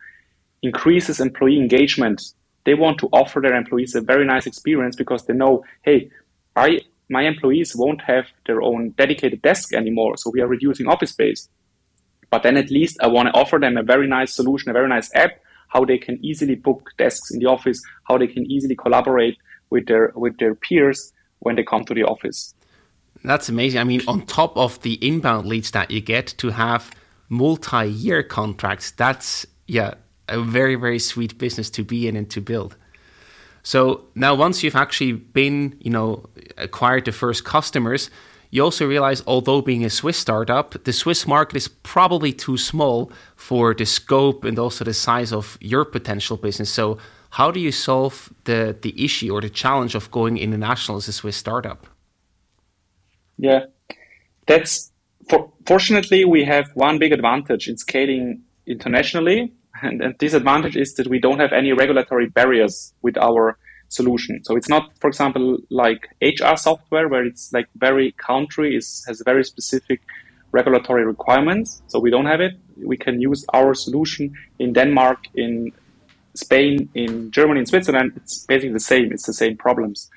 increases 0.63 1.21
employee 1.21 1.59
engagement. 1.59 2.23
They 2.65 2.75
want 2.75 2.99
to 2.99 3.09
offer 3.13 3.41
their 3.41 3.55
employees 3.55 3.95
a 3.95 4.01
very 4.01 4.25
nice 4.25 4.47
experience 4.47 4.97
because 4.97 5.27
they 5.27 5.35
know, 5.35 5.65
hey, 5.83 6.11
I 6.57 6.81
my 7.09 7.23
employees 7.23 7.77
won't 7.77 8.01
have 8.03 8.27
their 8.47 8.63
own 8.63 8.91
dedicated 8.91 9.43
desk 9.43 9.75
anymore, 9.75 10.17
so 10.17 10.31
we 10.31 10.41
are 10.41 10.47
reducing 10.47 10.87
office 10.87 11.11
space. 11.11 11.49
But 12.31 12.43
then 12.43 12.57
at 12.57 12.71
least 12.71 12.97
I 13.03 13.09
want 13.09 13.29
to 13.29 13.35
offer 13.35 13.59
them 13.59 13.77
a 13.77 13.83
very 13.83 14.09
nice 14.09 14.33
solution, 14.33 14.71
a 14.71 14.73
very 14.73 14.89
nice 14.89 15.15
app, 15.15 15.33
how 15.69 15.85
they 15.85 15.99
can 15.99 16.25
easily 16.25 16.55
book 16.55 16.91
desks 16.97 17.31
in 17.31 17.39
the 17.41 17.47
office, 17.47 17.83
how 18.09 18.17
they 18.17 18.27
can 18.27 18.51
easily 18.51 18.75
collaborate 18.75 19.37
with 19.69 19.87
their 19.87 20.13
with 20.15 20.39
their 20.39 20.55
peers 20.55 21.13
when 21.41 21.57
they 21.57 21.65
come 21.65 21.85
to 21.85 21.95
the 21.95 22.05
office. 22.05 22.55
That's 23.25 23.49
amazing. 23.49 23.81
I 23.81 23.85
mean, 23.85 24.03
on 24.09 24.27
top 24.27 24.57
of 24.57 24.81
the 24.83 24.95
inbound 25.07 25.47
leads 25.47 25.71
that 25.73 25.91
you 25.91 26.01
get 26.01 26.27
to 26.39 26.51
have 26.51 26.91
multi-year 27.29 28.23
contracts, 28.23 28.91
that's 28.91 29.47
yeah, 29.67 29.95
a 30.29 30.41
very, 30.41 30.75
very 30.75 30.99
sweet 30.99 31.39
business 31.39 31.71
to 31.71 31.85
be 31.85 32.09
in 32.09 32.17
and 32.17 32.29
to 32.31 32.41
build. 32.41 32.77
So 33.63 34.05
now, 34.15 34.35
once 34.35 34.63
you've 34.63 34.77
actually 34.77 35.13
been, 35.13 35.77
you 35.81 35.91
know, 35.91 36.25
acquired 36.57 37.05
the 37.05 37.13
first 37.13 37.45
customers, 37.45 38.11
you 38.51 38.63
also 38.63 38.87
realize, 38.87 39.23
although 39.27 39.63
being 39.63 39.85
a 39.85 39.91
Swiss 39.91 40.19
startup, 40.19 40.85
the 40.85 40.93
Swiss 40.93 41.27
market 41.27 41.57
is 41.57 41.69
probably 41.69 42.33
too 42.33 42.59
small 42.59 43.11
for 43.37 43.73
the 43.73 43.87
scope 43.87 44.45
and 44.45 44.59
also 44.59 44.85
the 44.85 44.93
size 44.93 45.33
of 45.33 45.57
your 45.61 45.85
potential 45.85 46.37
business. 46.37 46.71
So, 46.71 46.99
how 47.31 47.51
do 47.51 47.61
you 47.61 47.73
solve 47.73 48.33
the 48.45 48.77
the 48.83 48.93
issue 49.03 49.33
or 49.33 49.41
the 49.41 49.49
challenge 49.49 49.95
of 49.95 50.11
going 50.11 50.39
international 50.39 50.99
as 50.99 51.09
a 51.09 51.13
Swiss 51.13 51.37
startup? 51.37 51.87
Yeah, 53.39 53.67
that's 54.47 54.93
for, 55.29 55.51
fortunately 55.67 56.25
we 56.25 56.45
have 56.45 56.67
one 56.75 56.99
big 56.99 57.13
advantage 57.13 57.69
in 57.69 57.77
scaling 57.77 58.43
internationally 58.67 59.53
and, 59.83 60.01
and 60.03 60.15
this 60.19 60.35
advantage 60.35 60.77
is 60.77 60.95
that 60.95 61.07
we 61.09 61.19
don't 61.19 61.41
have 61.41 61.53
any 61.53 61.73
regulatory 61.73 62.29
barriers 62.29 62.95
with 63.03 63.17
our 63.19 63.59
solution. 63.89 64.43
So 64.45 64.57
it's 64.57 64.69
not, 64.69 64.91
for 65.01 65.09
example, 65.09 65.59
like 65.71 66.09
HR 66.23 66.57
software 66.57 67.09
where 67.09 67.25
it's 67.25 67.53
like 67.53 67.67
very 67.77 68.13
country 68.13 68.77
is 68.77 69.05
has 69.07 69.23
very 69.25 69.45
specific 69.45 70.01
regulatory 70.53 71.05
requirements. 71.05 71.83
So 71.89 71.99
we 71.99 72.11
don't 72.11 72.27
have 72.27 72.41
it. 72.41 72.55
We 72.77 72.97
can 72.97 73.21
use 73.21 73.45
our 73.53 73.75
solution 73.75 74.35
in 74.59 74.73
Denmark, 74.73 75.19
in 75.35 75.73
Spain, 76.35 76.89
in 76.95 77.31
Germany, 77.31 77.61
in 77.61 77.67
Switzerland. 77.67 78.13
It's 78.17 78.45
basically 78.47 78.73
the 78.73 78.81
same. 78.81 79.13
It's 79.13 79.27
the 79.27 79.35
same 79.35 79.57
problems. 79.57 80.11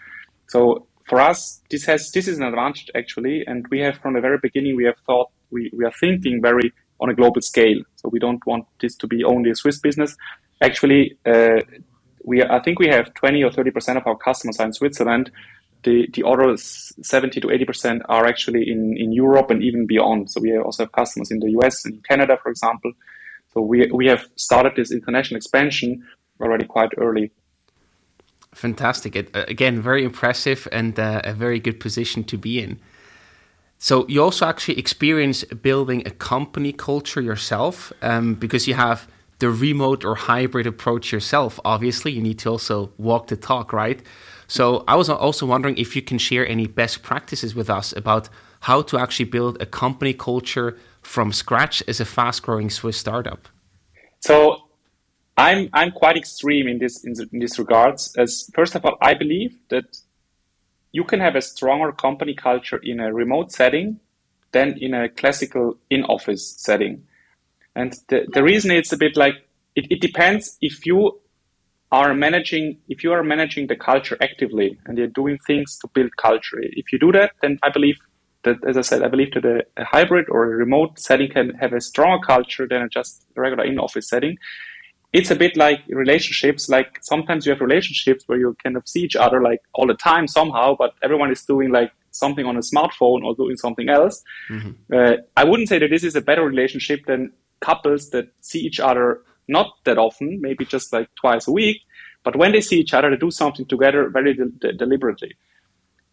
So 0.47 0.87
for 1.05 1.19
us, 1.19 1.61
this 1.69 1.85
has 1.85 2.11
this 2.11 2.27
is 2.27 2.37
an 2.37 2.43
advantage 2.43 2.89
actually, 2.95 3.43
and 3.45 3.65
we 3.69 3.79
have 3.79 3.97
from 3.97 4.13
the 4.13 4.21
very 4.21 4.37
beginning 4.41 4.75
we 4.75 4.85
have 4.85 4.97
thought 5.05 5.29
we, 5.51 5.71
we 5.73 5.85
are 5.85 5.93
thinking 5.99 6.41
very 6.41 6.73
on 6.99 7.09
a 7.09 7.13
global 7.13 7.41
scale. 7.41 7.81
So 7.97 8.09
we 8.09 8.19
don't 8.19 8.45
want 8.45 8.65
this 8.81 8.95
to 8.97 9.07
be 9.07 9.23
only 9.23 9.49
a 9.51 9.55
Swiss 9.55 9.79
business. 9.79 10.15
Actually, 10.61 11.17
uh, 11.25 11.61
we 12.23 12.43
I 12.43 12.59
think 12.59 12.79
we 12.79 12.87
have 12.87 13.13
20 13.13 13.43
or 13.43 13.51
30 13.51 13.71
percent 13.71 13.97
of 13.97 14.07
our 14.07 14.17
customers 14.17 14.59
are 14.59 14.65
in 14.65 14.73
Switzerland. 14.73 15.31
The 15.83 16.07
the 16.13 16.23
other 16.25 16.55
70 16.57 17.41
to 17.41 17.51
80 17.51 17.65
percent 17.65 18.01
are 18.09 18.25
actually 18.25 18.69
in 18.69 18.97
in 18.97 19.11
Europe 19.11 19.51
and 19.51 19.61
even 19.61 19.85
beyond. 19.85 20.31
So 20.31 20.41
we 20.41 20.57
also 20.57 20.83
have 20.83 20.91
customers 20.91 21.31
in 21.31 21.39
the 21.39 21.51
US 21.59 21.85
and 21.85 22.03
Canada, 22.07 22.37
for 22.41 22.49
example. 22.49 22.91
So 23.53 23.61
we 23.61 23.89
we 23.91 24.07
have 24.07 24.27
started 24.35 24.73
this 24.75 24.91
international 24.91 25.37
expansion 25.37 26.03
already 26.41 26.65
quite 26.65 26.91
early. 26.97 27.31
Fantastic! 28.53 29.15
It, 29.15 29.29
again, 29.33 29.81
very 29.81 30.03
impressive 30.03 30.67
and 30.71 30.97
uh, 30.97 31.21
a 31.23 31.33
very 31.33 31.59
good 31.59 31.79
position 31.79 32.23
to 32.25 32.37
be 32.37 32.61
in. 32.61 32.79
So 33.85 34.03
you 34.07 34.23
also 34.23 34.47
actually 34.47 34.79
experience 34.79 35.43
building 35.43 36.01
a 36.07 36.09
company 36.09 36.73
culture 36.73 37.21
yourself 37.21 37.93
um, 38.01 38.33
because 38.33 38.67
you 38.67 38.73
have 38.73 39.07
the 39.37 39.51
remote 39.51 40.03
or 40.03 40.15
hybrid 40.15 40.65
approach 40.65 41.11
yourself. 41.11 41.59
Obviously, 41.63 42.11
you 42.11 42.19
need 42.19 42.39
to 42.39 42.49
also 42.49 42.91
walk 42.97 43.27
the 43.27 43.37
talk, 43.37 43.71
right? 43.73 44.01
So 44.47 44.83
I 44.87 44.95
was 44.95 45.07
also 45.07 45.45
wondering 45.45 45.77
if 45.77 45.95
you 45.95 46.01
can 46.01 46.17
share 46.17 46.47
any 46.47 46.65
best 46.65 47.03
practices 47.03 47.53
with 47.53 47.69
us 47.69 47.93
about 47.95 48.27
how 48.61 48.81
to 48.81 48.97
actually 48.97 49.29
build 49.29 49.61
a 49.61 49.67
company 49.67 50.13
culture 50.15 50.75
from 51.03 51.31
scratch 51.31 51.83
as 51.87 51.99
a 51.99 52.05
fast 52.05 52.41
growing 52.41 52.71
Swiss 52.71 52.97
startup? 52.97 53.47
So 54.21 54.63
I'm 55.37 55.69
I'm 55.73 55.91
quite 55.91 56.17
extreme 56.17 56.67
in 56.67 56.79
this 56.79 57.03
in, 57.03 57.13
in 57.31 57.37
this 57.37 57.59
regards. 57.59 58.15
As 58.17 58.49
first 58.55 58.73
of 58.73 58.83
all, 58.83 58.97
I 58.99 59.13
believe 59.13 59.59
that 59.69 59.85
you 60.97 61.03
can 61.03 61.19
have 61.19 61.35
a 61.35 61.41
stronger 61.41 61.91
company 61.91 62.33
culture 62.33 62.79
in 62.91 63.01
a 63.01 63.13
remote 63.13 63.51
setting 63.51 63.99
than 64.53 64.77
in 64.79 64.93
a 64.93 65.09
classical 65.09 65.77
in-office 65.89 66.55
setting. 66.57 67.03
And 67.75 67.91
the, 68.07 68.19
the 68.31 68.41
reason 68.41 68.71
it's 68.71 68.93
a 68.93 68.97
bit 69.05 69.17
like 69.17 69.35
it, 69.75 69.85
it 69.91 69.99
depends 69.99 70.57
if 70.61 70.85
you 70.85 71.19
are 71.91 72.13
managing 72.13 72.77
if 72.87 73.03
you 73.03 73.11
are 73.11 73.23
managing 73.23 73.67
the 73.67 73.75
culture 73.75 74.17
actively 74.21 74.79
and 74.85 74.97
you're 74.97 75.15
doing 75.21 75.37
things 75.45 75.77
to 75.81 75.87
build 75.95 76.15
culture. 76.15 76.59
If 76.61 76.85
you 76.93 76.97
do 76.97 77.11
that, 77.11 77.31
then 77.41 77.59
I 77.61 77.69
believe 77.77 77.97
that 78.43 78.57
as 78.65 78.77
I 78.77 78.81
said, 78.89 79.03
I 79.03 79.09
believe 79.09 79.33
that 79.33 79.45
a, 79.45 79.57
a 79.81 79.83
hybrid 79.83 80.27
or 80.29 80.45
a 80.45 80.55
remote 80.65 80.97
setting 80.97 81.29
can 81.29 81.49
have 81.55 81.73
a 81.73 81.81
stronger 81.81 82.25
culture 82.25 82.65
than 82.71 82.81
a 82.83 82.87
just 82.87 83.25
regular 83.35 83.65
in-office 83.65 84.07
setting 84.07 84.37
it's 85.15 85.31
a 85.31 85.35
bit 85.35 85.55
like 85.55 85.79
relationships. 85.87 86.67
Like 86.67 86.99
sometimes 87.01 87.45
you 87.45 87.51
have 87.53 87.61
relationships 87.61 88.23
where 88.27 88.37
you 88.37 88.55
kind 88.61 88.75
of 88.75 88.83
see 88.85 89.01
each 89.01 89.15
other 89.15 89.41
like 89.41 89.61
all 89.73 89.87
the 89.87 89.99
time 90.11 90.27
somehow, 90.27 90.75
but 90.77 90.93
everyone 91.01 91.31
is 91.31 91.43
doing 91.45 91.71
like 91.71 91.91
something 92.11 92.45
on 92.45 92.57
a 92.57 92.65
smartphone 92.71 93.23
or 93.23 93.33
doing 93.33 93.55
something 93.55 93.87
else. 93.87 94.21
Mm-hmm. 94.49 94.71
Uh, 94.93 95.15
I 95.37 95.45
wouldn't 95.45 95.69
say 95.69 95.79
that 95.79 95.89
this 95.89 96.03
is 96.03 96.15
a 96.15 96.21
better 96.21 96.43
relationship 96.43 97.05
than 97.05 97.31
couples 97.61 98.09
that 98.09 98.25
see 98.41 98.59
each 98.59 98.79
other 98.79 99.21
not 99.47 99.67
that 99.85 99.97
often, 99.97 100.41
maybe 100.41 100.65
just 100.65 100.91
like 100.91 101.07
twice 101.15 101.47
a 101.47 101.51
week, 101.51 101.77
but 102.23 102.35
when 102.35 102.51
they 102.51 102.61
see 102.61 102.79
each 102.79 102.93
other, 102.93 103.09
they 103.09 103.17
do 103.17 103.31
something 103.31 103.65
together 103.67 104.09
very 104.09 104.33
de- 104.33 104.45
de- 104.45 104.73
deliberately. 104.73 105.31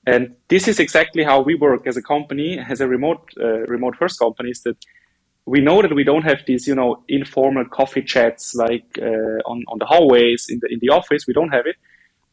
And 0.07 0.37
this 0.49 0.69
is 0.69 0.79
exactly 0.79 1.25
how 1.25 1.41
we 1.41 1.55
work 1.55 1.87
as 1.87 1.97
a 1.97 2.03
company, 2.03 2.59
as 2.59 2.81
a 2.81 2.87
remote 2.87 3.31
uh, 3.41 3.61
remote 3.77 3.97
first 3.97 4.19
company, 4.19 4.51
is 4.51 4.63
that 4.63 4.77
we 5.47 5.61
know 5.61 5.83
that 5.83 5.95
we 5.95 6.05
don't 6.05 6.23
have 6.23 6.41
these, 6.47 6.67
you 6.67 6.75
know, 6.75 7.03
informal 7.09 7.65
coffee 7.65 8.03
chats 8.03 8.55
like 8.55 8.87
uh, 9.01 9.41
on, 9.45 9.65
on 9.69 9.79
the 9.79 9.87
hallways 9.87 10.47
in 10.49 10.61
the 10.61 10.69
in 10.73 10.79
the 10.81 10.91
office. 10.91 11.27
We 11.27 11.35
don't 11.35 11.51
have 11.51 11.67
it, 11.67 11.77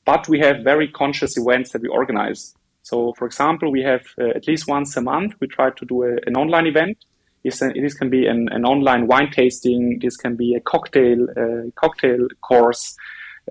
but 0.06 0.28
we 0.28 0.39
have 0.39 0.63
very 0.63 0.88
conscious 0.88 1.38
events 1.38 1.72
that 1.72 1.82
we 1.82 1.88
organize. 1.88 2.54
So, 2.84 3.13
for 3.17 3.26
example, 3.26 3.72
we 3.72 3.82
have 3.82 4.06
uh, 4.19 4.30
at 4.36 4.48
least 4.48 4.67
once 4.67 4.95
a 4.98 5.02
month 5.02 5.36
we 5.39 5.48
try 5.48 5.72
to 5.72 5.86
do 5.86 6.04
a, 6.04 6.17
an 6.28 6.36
online 6.36 6.67
event. 6.67 6.98
This, 7.43 7.60
this 7.60 7.93
can 7.93 8.10
be 8.10 8.26
an, 8.26 8.50
an 8.52 8.65
online 8.65 9.08
wine 9.08 9.32
tasting. 9.32 10.00
This 10.02 10.17
can 10.17 10.36
be 10.36 10.56
a 10.56 10.60
cocktail 10.60 11.28
uh, 11.38 11.72
cocktail 11.76 12.28
course. 12.41 12.95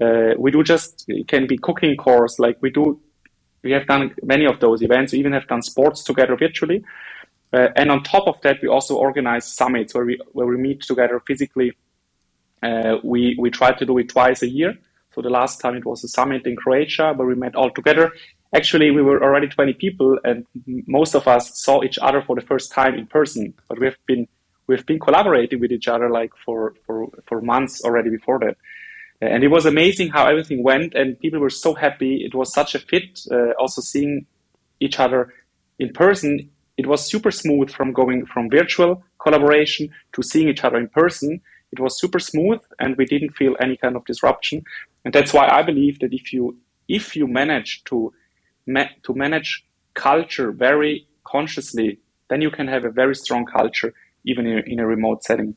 Uh, 0.00 0.34
we 0.38 0.50
do 0.50 0.62
just 0.62 1.04
it 1.08 1.26
can 1.26 1.46
be 1.46 1.58
cooking 1.58 1.96
course. 1.96 2.38
Like 2.38 2.58
we 2.60 2.70
do, 2.70 3.00
we 3.64 3.72
have 3.72 3.86
done 3.86 4.14
many 4.22 4.46
of 4.46 4.60
those 4.60 4.82
events. 4.82 5.12
We 5.12 5.18
even 5.18 5.32
have 5.32 5.48
done 5.48 5.62
sports 5.62 6.04
together 6.04 6.36
virtually. 6.36 6.84
Uh, 7.52 7.68
and 7.76 7.90
on 7.90 8.02
top 8.02 8.28
of 8.28 8.40
that, 8.42 8.58
we 8.62 8.68
also 8.68 8.96
organize 8.96 9.46
summits 9.46 9.94
where 9.94 10.04
we 10.04 10.20
where 10.32 10.46
we 10.46 10.56
meet 10.56 10.82
together 10.82 11.20
physically. 11.26 11.72
Uh, 12.62 12.96
we 13.02 13.36
we 13.38 13.50
try 13.50 13.72
to 13.72 13.86
do 13.86 13.96
it 13.98 14.08
twice 14.08 14.42
a 14.42 14.48
year. 14.48 14.76
So 15.14 15.22
the 15.22 15.30
last 15.30 15.60
time 15.60 15.76
it 15.76 15.84
was 15.84 16.04
a 16.04 16.08
summit 16.08 16.46
in 16.46 16.56
Croatia 16.56 17.14
where 17.14 17.26
we 17.26 17.34
met 17.34 17.54
all 17.54 17.70
together. 17.70 18.12
Actually, 18.54 18.90
we 18.90 19.02
were 19.02 19.22
already 19.22 19.46
20 19.46 19.74
people, 19.74 20.18
and 20.24 20.46
most 20.86 21.14
of 21.14 21.26
us 21.28 21.58
saw 21.58 21.82
each 21.82 21.98
other 21.98 22.22
for 22.22 22.34
the 22.36 22.46
first 22.46 22.70
time 22.72 22.94
in 22.94 23.06
person. 23.06 23.54
But 23.68 23.80
we've 23.80 23.96
been 24.06 24.28
we've 24.66 24.84
been 24.84 24.98
collaborating 24.98 25.60
with 25.60 25.72
each 25.72 25.88
other 25.88 26.10
like 26.10 26.32
for 26.44 26.74
for 26.86 27.08
for 27.26 27.40
months 27.40 27.82
already 27.82 28.10
before 28.10 28.38
that. 28.40 28.56
And 29.20 29.42
it 29.42 29.48
was 29.48 29.66
amazing 29.66 30.10
how 30.10 30.26
everything 30.26 30.62
went, 30.62 30.94
and 30.94 31.18
people 31.18 31.40
were 31.40 31.50
so 31.50 31.74
happy. 31.74 32.24
It 32.24 32.34
was 32.34 32.52
such 32.52 32.74
a 32.74 32.78
fit. 32.78 33.20
Uh, 33.30 33.52
also 33.58 33.80
seeing 33.80 34.26
each 34.80 35.00
other 35.00 35.32
in 35.78 35.92
person 35.92 36.50
it 36.78 36.86
was 36.86 37.04
super 37.04 37.32
smooth 37.32 37.70
from 37.70 37.92
going 37.92 38.24
from 38.24 38.48
virtual 38.48 39.02
collaboration 39.18 39.90
to 40.12 40.22
seeing 40.22 40.48
each 40.48 40.64
other 40.64 40.78
in 40.78 40.88
person. 40.88 41.40
It 41.72 41.80
was 41.80 42.00
super 42.00 42.20
smooth 42.20 42.60
and 42.78 42.96
we 42.96 43.04
didn't 43.04 43.32
feel 43.40 43.56
any 43.60 43.76
kind 43.76 43.96
of 43.96 44.04
disruption. 44.06 44.62
And 45.04 45.12
that's 45.12 45.34
why 45.34 45.48
I 45.48 45.62
believe 45.62 45.98
that 45.98 46.14
if 46.14 46.32
you 46.32 46.56
if 46.88 47.16
you 47.16 47.26
manage 47.26 47.82
to 47.84 48.12
ma- 48.66 48.94
to 49.02 49.12
manage 49.12 49.64
culture 49.94 50.52
very 50.52 51.06
consciously, 51.24 51.98
then 52.30 52.40
you 52.40 52.50
can 52.50 52.68
have 52.68 52.84
a 52.84 52.90
very 52.90 53.16
strong 53.16 53.44
culture 53.44 53.92
even 54.24 54.46
in 54.46 54.58
a, 54.58 54.62
in 54.72 54.78
a 54.78 54.86
remote 54.86 55.24
setting. 55.24 55.56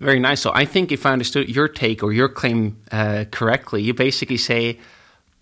Very 0.00 0.20
nice. 0.20 0.40
So 0.40 0.52
I 0.54 0.64
think 0.64 0.90
if 0.90 1.04
I 1.06 1.12
understood 1.12 1.48
your 1.48 1.68
take 1.68 2.02
or 2.02 2.12
your 2.12 2.28
claim 2.28 2.82
uh, 2.90 3.24
correctly, 3.30 3.82
you 3.82 3.94
basically 3.94 4.36
say 4.36 4.78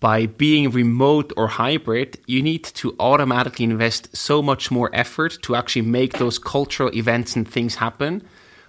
by 0.04 0.26
being 0.26 0.70
remote 0.70 1.32
or 1.34 1.48
hybrid, 1.48 2.18
you 2.26 2.42
need 2.42 2.62
to 2.62 2.94
automatically 3.00 3.64
invest 3.64 4.14
so 4.14 4.42
much 4.42 4.70
more 4.70 4.90
effort 4.92 5.38
to 5.40 5.56
actually 5.56 5.80
make 5.80 6.18
those 6.18 6.38
cultural 6.38 6.94
events 6.94 7.34
and 7.36 7.48
things 7.48 7.76
happen. 7.76 8.22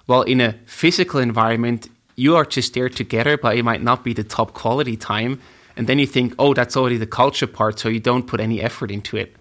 While 0.06 0.22
in 0.22 0.40
a 0.40 0.54
physical 0.66 1.20
environment, 1.20 1.90
you 2.16 2.38
are 2.38 2.46
just 2.46 2.74
there 2.74 2.88
together, 2.88 3.38
but 3.38 3.58
it 3.58 3.64
might 3.64 3.84
not 3.84 4.02
be 4.02 4.14
the 4.14 4.24
top 4.24 4.54
quality 4.54 4.96
time. 4.96 5.42
And 5.76 5.88
then 5.88 6.00
you 6.00 6.08
think, 6.08 6.34
oh, 6.40 6.54
that's 6.54 6.78
already 6.78 6.96
the 6.96 7.06
culture 7.22 7.48
part, 7.48 7.80
so 7.80 7.90
you 7.90 8.00
don't 8.00 8.26
put 8.26 8.40
any 8.40 8.62
effort 8.62 8.90
into 8.90 9.18
it. 9.18 9.36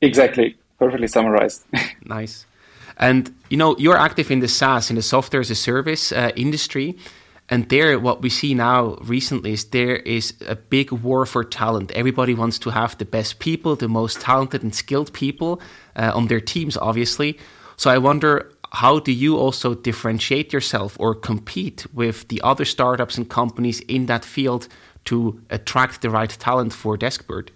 Exactly. 0.00 0.56
Perfectly 0.76 1.06
summarized. 1.06 1.62
nice. 2.04 2.46
And 2.98 3.32
you 3.48 3.56
know, 3.56 3.76
you're 3.78 3.96
active 3.96 4.28
in 4.32 4.40
the 4.40 4.48
SaaS, 4.48 4.90
in 4.90 4.96
the 4.96 5.02
software 5.02 5.38
as 5.38 5.52
a 5.52 5.54
service 5.54 6.10
uh, 6.10 6.32
industry. 6.34 6.96
And 7.52 7.68
there, 7.68 7.98
what 7.98 8.22
we 8.22 8.30
see 8.30 8.54
now 8.54 8.96
recently 9.02 9.52
is 9.52 9.66
there 9.66 9.96
is 9.96 10.32
a 10.48 10.56
big 10.56 10.90
war 10.90 11.26
for 11.26 11.44
talent. 11.44 11.90
Everybody 11.90 12.32
wants 12.32 12.58
to 12.60 12.70
have 12.70 12.96
the 12.96 13.04
best 13.04 13.40
people, 13.40 13.76
the 13.76 13.88
most 13.88 14.22
talented 14.22 14.62
and 14.62 14.74
skilled 14.74 15.12
people 15.12 15.60
uh, 15.94 16.12
on 16.14 16.28
their 16.28 16.40
teams, 16.40 16.78
obviously. 16.78 17.38
So 17.76 17.90
I 17.90 17.98
wonder, 17.98 18.50
how 18.72 19.00
do 19.00 19.12
you 19.12 19.36
also 19.36 19.74
differentiate 19.74 20.50
yourself 20.50 20.96
or 20.98 21.14
compete 21.14 21.84
with 21.92 22.26
the 22.28 22.40
other 22.42 22.64
startups 22.64 23.18
and 23.18 23.28
companies 23.28 23.80
in 23.80 24.06
that 24.06 24.24
field 24.24 24.66
to 25.04 25.38
attract 25.50 26.00
the 26.00 26.08
right 26.08 26.30
talent 26.30 26.72
for 26.72 26.96
Deskbird? 26.96 27.50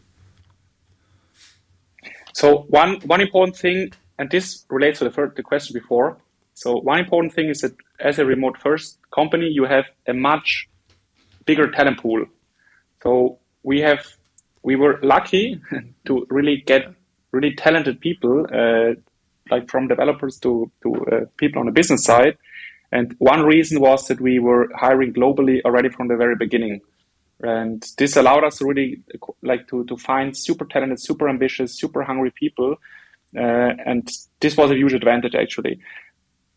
So 2.34 2.66
one 2.68 3.00
one 3.06 3.22
important 3.22 3.56
thing, 3.56 3.92
and 4.18 4.30
this 4.30 4.66
relates 4.68 4.98
to 4.98 5.04
the, 5.04 5.10
first, 5.10 5.36
the 5.36 5.42
question 5.42 5.72
before, 5.72 6.18
so 6.56 6.78
one 6.78 6.98
important 6.98 7.34
thing 7.34 7.50
is 7.50 7.60
that 7.60 7.76
as 8.00 8.18
a 8.18 8.24
remote 8.24 8.56
first 8.56 8.98
company, 9.14 9.46
you 9.46 9.64
have 9.64 9.84
a 10.08 10.14
much 10.14 10.66
bigger 11.44 11.70
talent 11.70 12.00
pool. 12.00 12.24
So 13.02 13.38
we 13.62 13.80
have 13.82 14.06
we 14.62 14.74
were 14.74 14.98
lucky 15.02 15.60
to 16.06 16.26
really 16.30 16.62
get 16.66 16.86
really 17.30 17.54
talented 17.54 18.00
people, 18.00 18.46
uh, 18.50 18.94
like 19.50 19.68
from 19.70 19.86
developers 19.86 20.38
to 20.40 20.70
to 20.82 20.94
uh, 20.94 21.20
people 21.36 21.60
on 21.60 21.66
the 21.66 21.72
business 21.72 22.04
side. 22.04 22.38
And 22.90 23.14
one 23.18 23.42
reason 23.42 23.78
was 23.82 24.08
that 24.08 24.22
we 24.22 24.38
were 24.38 24.70
hiring 24.74 25.12
globally 25.12 25.60
already 25.62 25.90
from 25.90 26.08
the 26.08 26.16
very 26.16 26.36
beginning. 26.36 26.80
And 27.42 27.84
this 27.98 28.16
allowed 28.16 28.44
us 28.44 28.62
really 28.62 29.02
like 29.42 29.68
to, 29.68 29.84
to 29.84 29.96
find 29.98 30.34
super 30.34 30.64
talented, 30.64 31.02
super 31.02 31.28
ambitious, 31.28 31.78
super 31.78 32.02
hungry 32.02 32.30
people. 32.30 32.76
Uh, 33.36 33.72
and 33.84 34.10
this 34.40 34.56
was 34.56 34.70
a 34.70 34.74
huge 34.74 34.94
advantage 34.94 35.34
actually. 35.34 35.80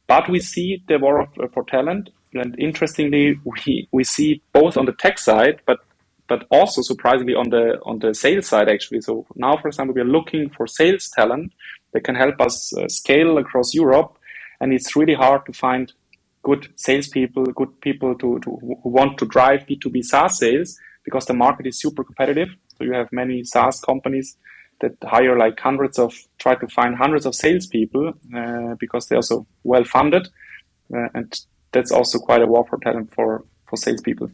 But 0.10 0.28
we 0.28 0.40
see 0.40 0.84
the 0.88 0.98
war 0.98 1.30
for 1.54 1.64
talent, 1.66 2.10
and 2.34 2.60
interestingly, 2.60 3.40
we, 3.46 3.88
we 3.92 4.04
see 4.04 4.42
both 4.54 4.76
on 4.76 4.86
the 4.86 4.92
tech 4.94 5.20
side, 5.20 5.62
but 5.66 5.80
but 6.28 6.46
also 6.52 6.82
surprisingly 6.82 7.34
on 7.34 7.50
the 7.50 7.80
on 7.84 8.00
the 8.00 8.14
sales 8.14 8.48
side 8.48 8.70
actually. 8.70 9.02
So 9.02 9.26
now, 9.36 9.58
for 9.58 9.68
example, 9.68 9.94
we 9.94 10.02
are 10.02 10.16
looking 10.18 10.50
for 10.50 10.66
sales 10.66 11.10
talent 11.10 11.54
that 11.94 12.04
can 12.04 12.16
help 12.16 12.42
us 12.42 12.76
uh, 12.76 12.88
scale 12.88 13.38
across 13.38 13.74
Europe, 13.76 14.18
and 14.60 14.74
it's 14.74 14.96
really 14.96 15.14
hard 15.14 15.46
to 15.46 15.54
find 15.54 15.94
good 16.42 16.68
salespeople, 16.76 17.46
good 17.46 17.80
people 17.82 18.16
to, 18.16 18.40
to 18.40 18.50
who 18.62 18.90
want 18.90 19.20
to 19.20 19.26
drive 19.28 19.68
B2B 19.68 20.04
SaaS 20.04 20.40
sales 20.40 20.80
because 21.04 21.26
the 21.26 21.34
market 21.34 21.68
is 21.68 21.80
super 21.80 22.04
competitive. 22.04 22.50
So 22.78 22.84
you 22.84 22.94
have 22.94 23.12
many 23.12 23.44
SaaS 23.44 23.80
companies 23.82 24.38
that 24.82 24.96
hire 25.04 25.38
like 25.38 25.60
hundreds 25.60 26.00
of 26.00 26.14
try 26.38 26.56
to 26.56 26.68
find 26.68 26.96
hundreds 26.96 27.26
of 27.26 27.36
salespeople 27.36 28.14
uh, 28.36 28.76
because 28.80 29.08
they're 29.08 29.22
so 29.22 29.46
well 29.64 29.84
funded, 29.84 30.28
uh, 30.94 31.08
and 31.14 31.40
that's 31.72 31.92
also 31.92 32.20
quite 32.20 32.42
a 32.42 32.48
war 32.48 32.66
for 32.70 32.78
talent 32.80 33.14
for 33.14 33.44
for 33.68 33.78
salespeople. 33.78 34.30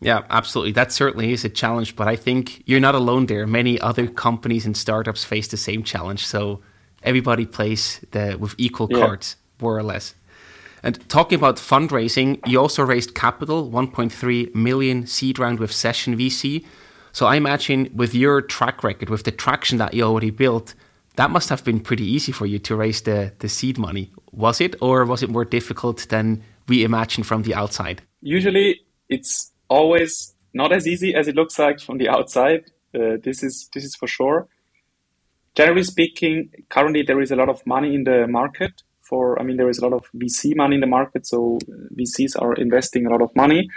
Yeah, 0.00 0.22
absolutely. 0.30 0.72
That 0.72 0.92
certainly 0.92 1.32
is 1.32 1.44
a 1.44 1.50
challenge, 1.50 1.94
but 1.94 2.08
I 2.08 2.16
think 2.16 2.62
you're 2.66 2.80
not 2.80 2.94
alone 2.94 3.26
there. 3.26 3.46
Many 3.46 3.78
other 3.80 4.06
companies 4.06 4.64
and 4.64 4.74
startups 4.74 5.24
face 5.24 5.48
the 5.48 5.58
same 5.58 5.82
challenge. 5.82 6.26
So 6.26 6.62
everybody 7.02 7.44
plays 7.44 8.00
the, 8.12 8.36
with 8.40 8.54
equal 8.56 8.88
yeah. 8.90 8.98
cards, 8.98 9.36
more 9.60 9.76
or 9.76 9.82
less. 9.82 10.14
And 10.82 11.06
talking 11.10 11.38
about 11.38 11.56
fundraising, 11.56 12.40
you 12.46 12.58
also 12.58 12.82
raised 12.82 13.14
capital, 13.14 13.70
1.3 13.70 14.54
million 14.54 15.06
seed 15.06 15.38
round 15.38 15.60
with 15.60 15.70
Session 15.70 16.16
VC. 16.16 16.64
So 17.12 17.26
I 17.26 17.36
imagine 17.36 17.90
with 17.94 18.14
your 18.14 18.40
track 18.42 18.84
record, 18.84 19.10
with 19.10 19.24
the 19.24 19.32
traction 19.32 19.78
that 19.78 19.94
you 19.94 20.04
already 20.04 20.30
built, 20.30 20.74
that 21.16 21.30
must 21.30 21.48
have 21.48 21.64
been 21.64 21.80
pretty 21.80 22.04
easy 22.04 22.32
for 22.32 22.46
you 22.46 22.58
to 22.60 22.76
raise 22.76 23.02
the, 23.02 23.32
the 23.40 23.48
seed 23.48 23.78
money. 23.78 24.10
Was 24.32 24.60
it, 24.60 24.76
or 24.80 25.04
was 25.04 25.22
it 25.22 25.30
more 25.30 25.44
difficult 25.44 26.06
than 26.08 26.42
we 26.68 26.84
imagine 26.84 27.24
from 27.24 27.42
the 27.42 27.54
outside? 27.54 28.02
Usually, 28.22 28.80
it's 29.08 29.52
always 29.68 30.34
not 30.54 30.72
as 30.72 30.86
easy 30.86 31.14
as 31.14 31.28
it 31.28 31.34
looks 31.34 31.58
like 31.58 31.80
from 31.80 31.98
the 31.98 32.08
outside. 32.08 32.64
Uh, 32.94 33.16
this 33.22 33.42
is 33.42 33.68
this 33.72 33.84
is 33.84 33.94
for 33.94 34.08
sure. 34.08 34.48
generally 35.54 35.82
speaking, 35.82 36.50
currently 36.68 37.02
there 37.02 37.20
is 37.20 37.30
a 37.30 37.36
lot 37.36 37.48
of 37.48 37.64
money 37.66 37.94
in 37.94 38.04
the 38.04 38.26
market. 38.26 38.82
For 39.00 39.38
I 39.40 39.42
mean, 39.42 39.56
there 39.56 39.68
is 39.68 39.78
a 39.78 39.86
lot 39.86 39.92
of 39.92 40.04
VC 40.12 40.54
money 40.56 40.76
in 40.76 40.80
the 40.80 40.86
market, 40.86 41.26
so 41.26 41.58
VCs 41.98 42.40
are 42.40 42.54
investing 42.54 43.06
a 43.06 43.10
lot 43.10 43.22
of 43.22 43.34
money. 43.34 43.68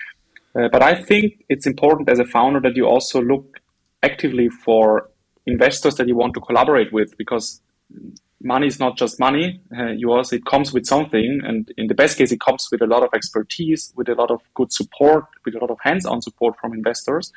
Uh, 0.55 0.67
but 0.71 0.83
I 0.83 1.01
think 1.01 1.43
it's 1.49 1.65
important 1.65 2.09
as 2.09 2.19
a 2.19 2.25
founder 2.25 2.59
that 2.61 2.75
you 2.75 2.85
also 2.85 3.21
look 3.21 3.59
actively 4.03 4.49
for 4.49 5.09
investors 5.45 5.95
that 5.95 6.07
you 6.07 6.15
want 6.15 6.33
to 6.35 6.39
collaborate 6.41 6.93
with 6.93 7.17
because 7.17 7.61
money 8.41 8.67
is 8.67 8.79
not 8.79 8.97
just 8.97 9.19
money. 9.19 9.61
Uh, 9.75 9.87
you 9.87 10.11
also 10.11 10.35
it 10.35 10.45
comes 10.45 10.73
with 10.73 10.85
something, 10.85 11.41
and 11.43 11.71
in 11.77 11.87
the 11.87 11.95
best 11.95 12.17
case, 12.17 12.31
it 12.31 12.41
comes 12.41 12.67
with 12.71 12.81
a 12.81 12.85
lot 12.87 13.03
of 13.03 13.09
expertise, 13.13 13.93
with 13.95 14.09
a 14.09 14.15
lot 14.15 14.29
of 14.29 14.41
good 14.53 14.71
support, 14.71 15.25
with 15.45 15.55
a 15.55 15.59
lot 15.59 15.71
of 15.71 15.77
hands-on 15.81 16.21
support 16.21 16.55
from 16.59 16.73
investors. 16.73 17.31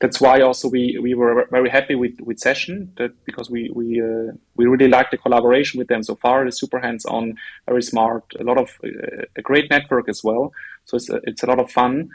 That's 0.00 0.20
why 0.20 0.40
also 0.40 0.68
we, 0.68 0.98
we 1.02 1.12
were 1.12 1.46
very 1.50 1.68
happy 1.68 1.94
with, 1.94 2.18
with 2.20 2.38
Session 2.38 2.90
that 2.96 3.12
because 3.26 3.50
we 3.50 3.70
we 3.74 4.00
uh, 4.00 4.32
we 4.56 4.64
really 4.66 4.88
like 4.88 5.10
the 5.10 5.18
collaboration 5.18 5.78
with 5.78 5.88
them 5.88 6.02
so 6.02 6.14
far. 6.14 6.46
It's 6.46 6.60
super 6.60 6.80
hands-on, 6.80 7.36
very 7.66 7.82
smart, 7.82 8.24
a 8.38 8.44
lot 8.44 8.58
of 8.58 8.70
uh, 8.84 9.24
a 9.36 9.42
great 9.42 9.70
network 9.70 10.08
as 10.08 10.22
well. 10.24 10.52
So 10.86 10.96
it's 10.96 11.10
a, 11.10 11.20
it's 11.24 11.42
a 11.42 11.46
lot 11.46 11.58
of 11.58 11.70
fun. 11.70 12.10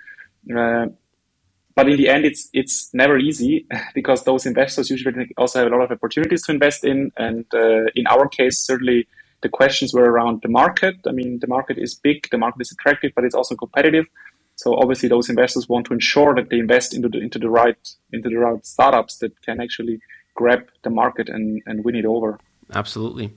Uh, 0.56 0.88
but 1.76 1.90
in 1.90 1.98
the 1.98 2.08
end, 2.10 2.26
it's 2.26 2.50
it's 2.54 2.94
never 2.94 3.18
easy 3.18 3.68
because 3.94 4.24
those 4.24 4.46
investors 4.46 4.90
usually 4.90 5.32
also 5.38 5.60
have 5.60 5.72
a 5.72 5.76
lot 5.76 5.84
of 5.84 5.92
opportunities 5.92 6.44
to 6.46 6.54
invest 6.54 6.84
in. 6.84 7.12
And 7.18 7.46
uh, 7.54 7.86
in 7.96 8.08
our 8.08 8.28
case, 8.28 8.60
certainly 8.60 9.08
the 9.42 9.50
questions 9.50 9.94
were 9.94 10.10
around 10.10 10.42
the 10.42 10.50
market. 10.50 10.96
I 11.06 11.12
mean, 11.12 11.40
the 11.40 11.48
market 11.48 11.78
is 11.78 11.94
big, 11.94 12.30
the 12.32 12.38
market 12.38 12.62
is 12.62 12.72
attractive, 12.72 13.12
but 13.16 13.26
it's 13.26 13.36
also 13.36 13.56
competitive. 13.56 14.08
So 14.56 14.76
obviously, 14.76 15.10
those 15.10 15.30
investors 15.30 15.68
want 15.68 15.86
to 15.88 15.94
ensure 15.94 16.34
that 16.36 16.50
they 16.50 16.60
invest 16.60 16.94
into 16.94 17.10
the 17.10 17.20
into 17.20 17.40
the 17.40 17.50
right 17.50 17.78
into 18.14 18.30
the 18.30 18.38
right 18.38 18.66
startups 18.66 19.18
that 19.18 19.40
can 19.42 19.60
actually 19.60 20.00
grab 20.36 20.62
the 20.84 20.90
market 20.90 21.30
and, 21.30 21.62
and 21.66 21.84
win 21.84 21.96
it 21.96 22.06
over. 22.06 22.40
Absolutely. 22.74 23.32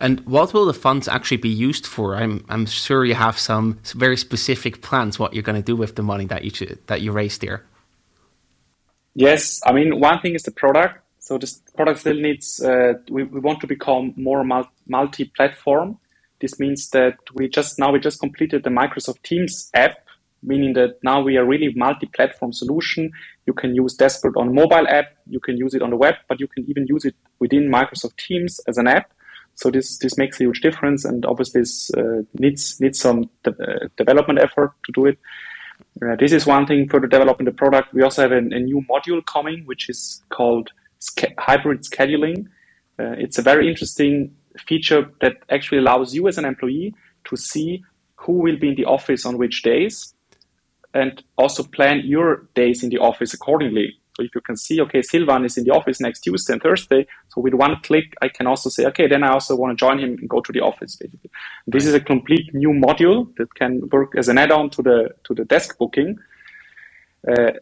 And 0.00 0.20
what 0.20 0.54
will 0.54 0.66
the 0.66 0.74
funds 0.74 1.08
actually 1.08 1.38
be 1.38 1.48
used 1.48 1.86
for? 1.86 2.14
I'm 2.14 2.44
I'm 2.48 2.66
sure 2.66 3.04
you 3.04 3.14
have 3.14 3.38
some 3.38 3.78
very 3.96 4.16
specific 4.16 4.80
plans 4.80 5.18
what 5.18 5.34
you're 5.34 5.42
going 5.42 5.60
to 5.60 5.72
do 5.72 5.76
with 5.76 5.96
the 5.96 6.02
money 6.02 6.24
that 6.26 6.44
you 6.44 6.76
that 6.86 7.00
you 7.00 7.10
raised 7.12 7.40
there. 7.40 7.64
Yes, 9.14 9.60
I 9.66 9.72
mean 9.72 9.98
one 9.98 10.20
thing 10.20 10.34
is 10.34 10.44
the 10.44 10.52
product. 10.52 11.00
So 11.18 11.36
this 11.36 11.60
product 11.76 12.00
still 12.00 12.14
needs. 12.14 12.60
Uh, 12.60 12.94
we, 13.10 13.24
we 13.24 13.40
want 13.40 13.60
to 13.60 13.66
become 13.66 14.14
more 14.16 14.42
multi-platform. 14.86 15.98
This 16.40 16.58
means 16.60 16.90
that 16.90 17.16
we 17.34 17.48
just 17.48 17.78
now 17.78 17.90
we 17.90 17.98
just 17.98 18.20
completed 18.20 18.62
the 18.62 18.70
Microsoft 18.70 19.22
Teams 19.24 19.68
app, 19.74 19.96
meaning 20.44 20.74
that 20.74 21.02
now 21.02 21.20
we 21.20 21.36
are 21.36 21.44
really 21.44 21.74
multi-platform 21.74 22.52
solution. 22.52 23.10
You 23.46 23.52
can 23.52 23.74
use 23.74 23.96
Deskbird 23.96 24.36
on 24.36 24.54
mobile 24.54 24.86
app, 24.88 25.06
you 25.26 25.40
can 25.40 25.56
use 25.56 25.74
it 25.74 25.82
on 25.82 25.90
the 25.90 25.96
web, 25.96 26.14
but 26.28 26.38
you 26.38 26.46
can 26.46 26.64
even 26.70 26.86
use 26.86 27.04
it 27.04 27.16
within 27.40 27.68
Microsoft 27.68 28.16
Teams 28.16 28.60
as 28.68 28.78
an 28.78 28.86
app. 28.86 29.12
So 29.58 29.72
this 29.72 29.98
this 29.98 30.16
makes 30.16 30.40
a 30.40 30.44
huge 30.44 30.60
difference, 30.60 31.04
and 31.04 31.26
obviously 31.26 31.62
this 31.62 31.90
uh, 31.94 32.22
needs 32.34 32.80
needs 32.80 33.00
some 33.00 33.28
de- 33.42 33.50
uh, 33.50 33.88
development 33.96 34.38
effort 34.38 34.70
to 34.84 34.92
do 34.92 35.06
it. 35.06 35.18
Uh, 36.00 36.14
this 36.16 36.30
is 36.30 36.46
one 36.46 36.64
thing 36.64 36.88
for 36.88 37.00
the 37.00 37.08
development 37.08 37.48
of 37.48 37.54
the 37.54 37.58
product. 37.58 37.92
We 37.92 38.02
also 38.02 38.22
have 38.22 38.30
a, 38.30 38.38
a 38.38 38.60
new 38.60 38.84
module 38.88 39.20
coming, 39.26 39.64
which 39.66 39.88
is 39.88 40.22
called 40.28 40.70
ske- 41.00 41.34
hybrid 41.38 41.82
scheduling. 41.82 42.46
Uh, 43.00 43.16
it's 43.18 43.38
a 43.38 43.42
very 43.42 43.68
interesting 43.68 44.32
feature 44.64 45.10
that 45.22 45.34
actually 45.50 45.78
allows 45.78 46.14
you 46.14 46.28
as 46.28 46.38
an 46.38 46.44
employee 46.44 46.94
to 47.24 47.36
see 47.36 47.82
who 48.14 48.34
will 48.34 48.58
be 48.58 48.68
in 48.68 48.76
the 48.76 48.84
office 48.84 49.26
on 49.26 49.38
which 49.38 49.62
days 49.64 50.14
and 50.94 51.24
also 51.36 51.64
plan 51.64 52.02
your 52.04 52.48
days 52.54 52.84
in 52.84 52.90
the 52.90 52.98
office 52.98 53.34
accordingly. 53.34 53.96
So 54.18 54.24
if 54.24 54.34
you 54.34 54.40
can 54.40 54.56
see, 54.56 54.80
okay, 54.80 55.00
Silvan 55.00 55.44
is 55.44 55.56
in 55.56 55.64
the 55.64 55.70
office 55.70 56.00
next 56.00 56.20
Tuesday 56.20 56.54
and 56.54 56.62
Thursday, 56.62 57.06
so 57.28 57.40
with 57.40 57.54
one 57.54 57.76
click, 57.82 58.16
I 58.20 58.28
can 58.28 58.48
also 58.48 58.68
say, 58.68 58.84
okay, 58.86 59.06
then 59.06 59.22
I 59.22 59.28
also 59.28 59.54
want 59.54 59.78
to 59.78 59.86
join 59.86 60.00
him 60.00 60.16
and 60.18 60.28
go 60.28 60.40
to 60.40 60.52
the 60.52 60.60
office. 60.60 60.96
Basically, 60.96 61.30
this 61.68 61.86
is 61.86 61.94
a 61.94 62.00
complete 62.00 62.52
new 62.52 62.70
module 62.70 63.32
that 63.36 63.54
can 63.54 63.88
work 63.90 64.16
as 64.16 64.28
an 64.28 64.36
add-on 64.38 64.70
to 64.70 64.82
the 64.82 65.10
to 65.24 65.34
the 65.34 65.44
desk 65.44 65.78
booking. 65.78 66.18
Uh, 67.28 67.52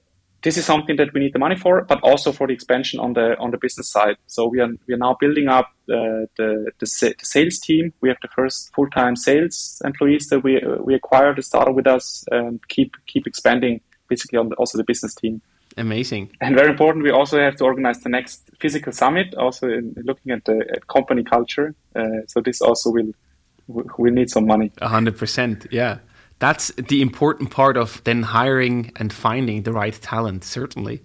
this 0.43 0.57
is 0.57 0.65
something 0.65 0.97
that 0.97 1.13
we 1.13 1.21
need 1.21 1.35
the 1.35 1.39
money 1.39 1.57
for, 1.57 1.83
but 1.83 2.01
also 2.03 2.33
for 2.33 2.47
the 2.47 2.55
expansion 2.55 3.01
on 3.01 3.13
the 3.13 3.37
on 3.39 3.51
the 3.51 3.59
business 3.59 3.91
side. 3.91 4.17
So 4.27 4.47
we 4.47 4.61
are 4.61 4.71
we 4.87 4.95
are 4.95 5.03
now 5.09 5.15
building 5.21 5.49
up 5.49 5.67
uh, 5.91 6.25
the, 6.39 6.73
the, 6.79 7.15
the 7.19 7.27
sales 7.27 7.59
team. 7.59 7.93
We 8.01 8.09
have 8.09 8.19
the 8.23 8.29
first 8.29 8.73
full 8.75 8.89
time 8.89 9.15
sales 9.17 9.83
employees 9.85 10.29
that 10.29 10.43
we 10.43 10.63
uh, 10.63 10.77
we 10.83 10.95
acquired 10.95 11.37
that 11.37 11.43
started 11.43 11.73
with 11.73 11.87
us 11.87 12.25
and 12.31 12.67
keep 12.69 12.97
keep 13.07 13.27
expanding 13.27 13.83
basically 14.09 14.39
on 14.39 14.49
the, 14.49 14.55
also 14.55 14.79
the 14.79 14.85
business 14.85 15.15
team. 15.15 15.43
Amazing. 15.77 16.31
And 16.41 16.57
very 16.57 16.71
important, 16.71 17.05
we 17.05 17.11
also 17.11 17.39
have 17.39 17.57
to 17.57 17.65
organize 17.65 18.01
the 18.01 18.09
next 18.09 18.51
physical 18.61 18.93
summit, 18.93 19.35
also 19.35 19.69
in 19.69 19.95
looking 20.05 20.33
at 20.33 20.45
the 20.45 20.65
at 20.75 20.87
company 20.87 21.23
culture. 21.23 21.75
Uh, 21.95 22.25
so 22.27 22.41
this 22.41 22.63
also 22.63 22.91
will 22.91 23.13
will 23.69 24.13
need 24.13 24.31
some 24.31 24.47
money. 24.47 24.71
A 24.81 24.89
hundred 24.89 25.19
percent, 25.19 25.67
yeah. 25.71 25.99
That's 26.39 26.73
the 26.89 27.01
important 27.01 27.51
part 27.51 27.77
of 27.77 28.03
then 28.05 28.23
hiring 28.23 28.93
and 28.97 29.13
finding 29.13 29.63
the 29.63 29.73
right 29.73 29.99
talent, 30.03 30.45
certainly. 30.45 31.03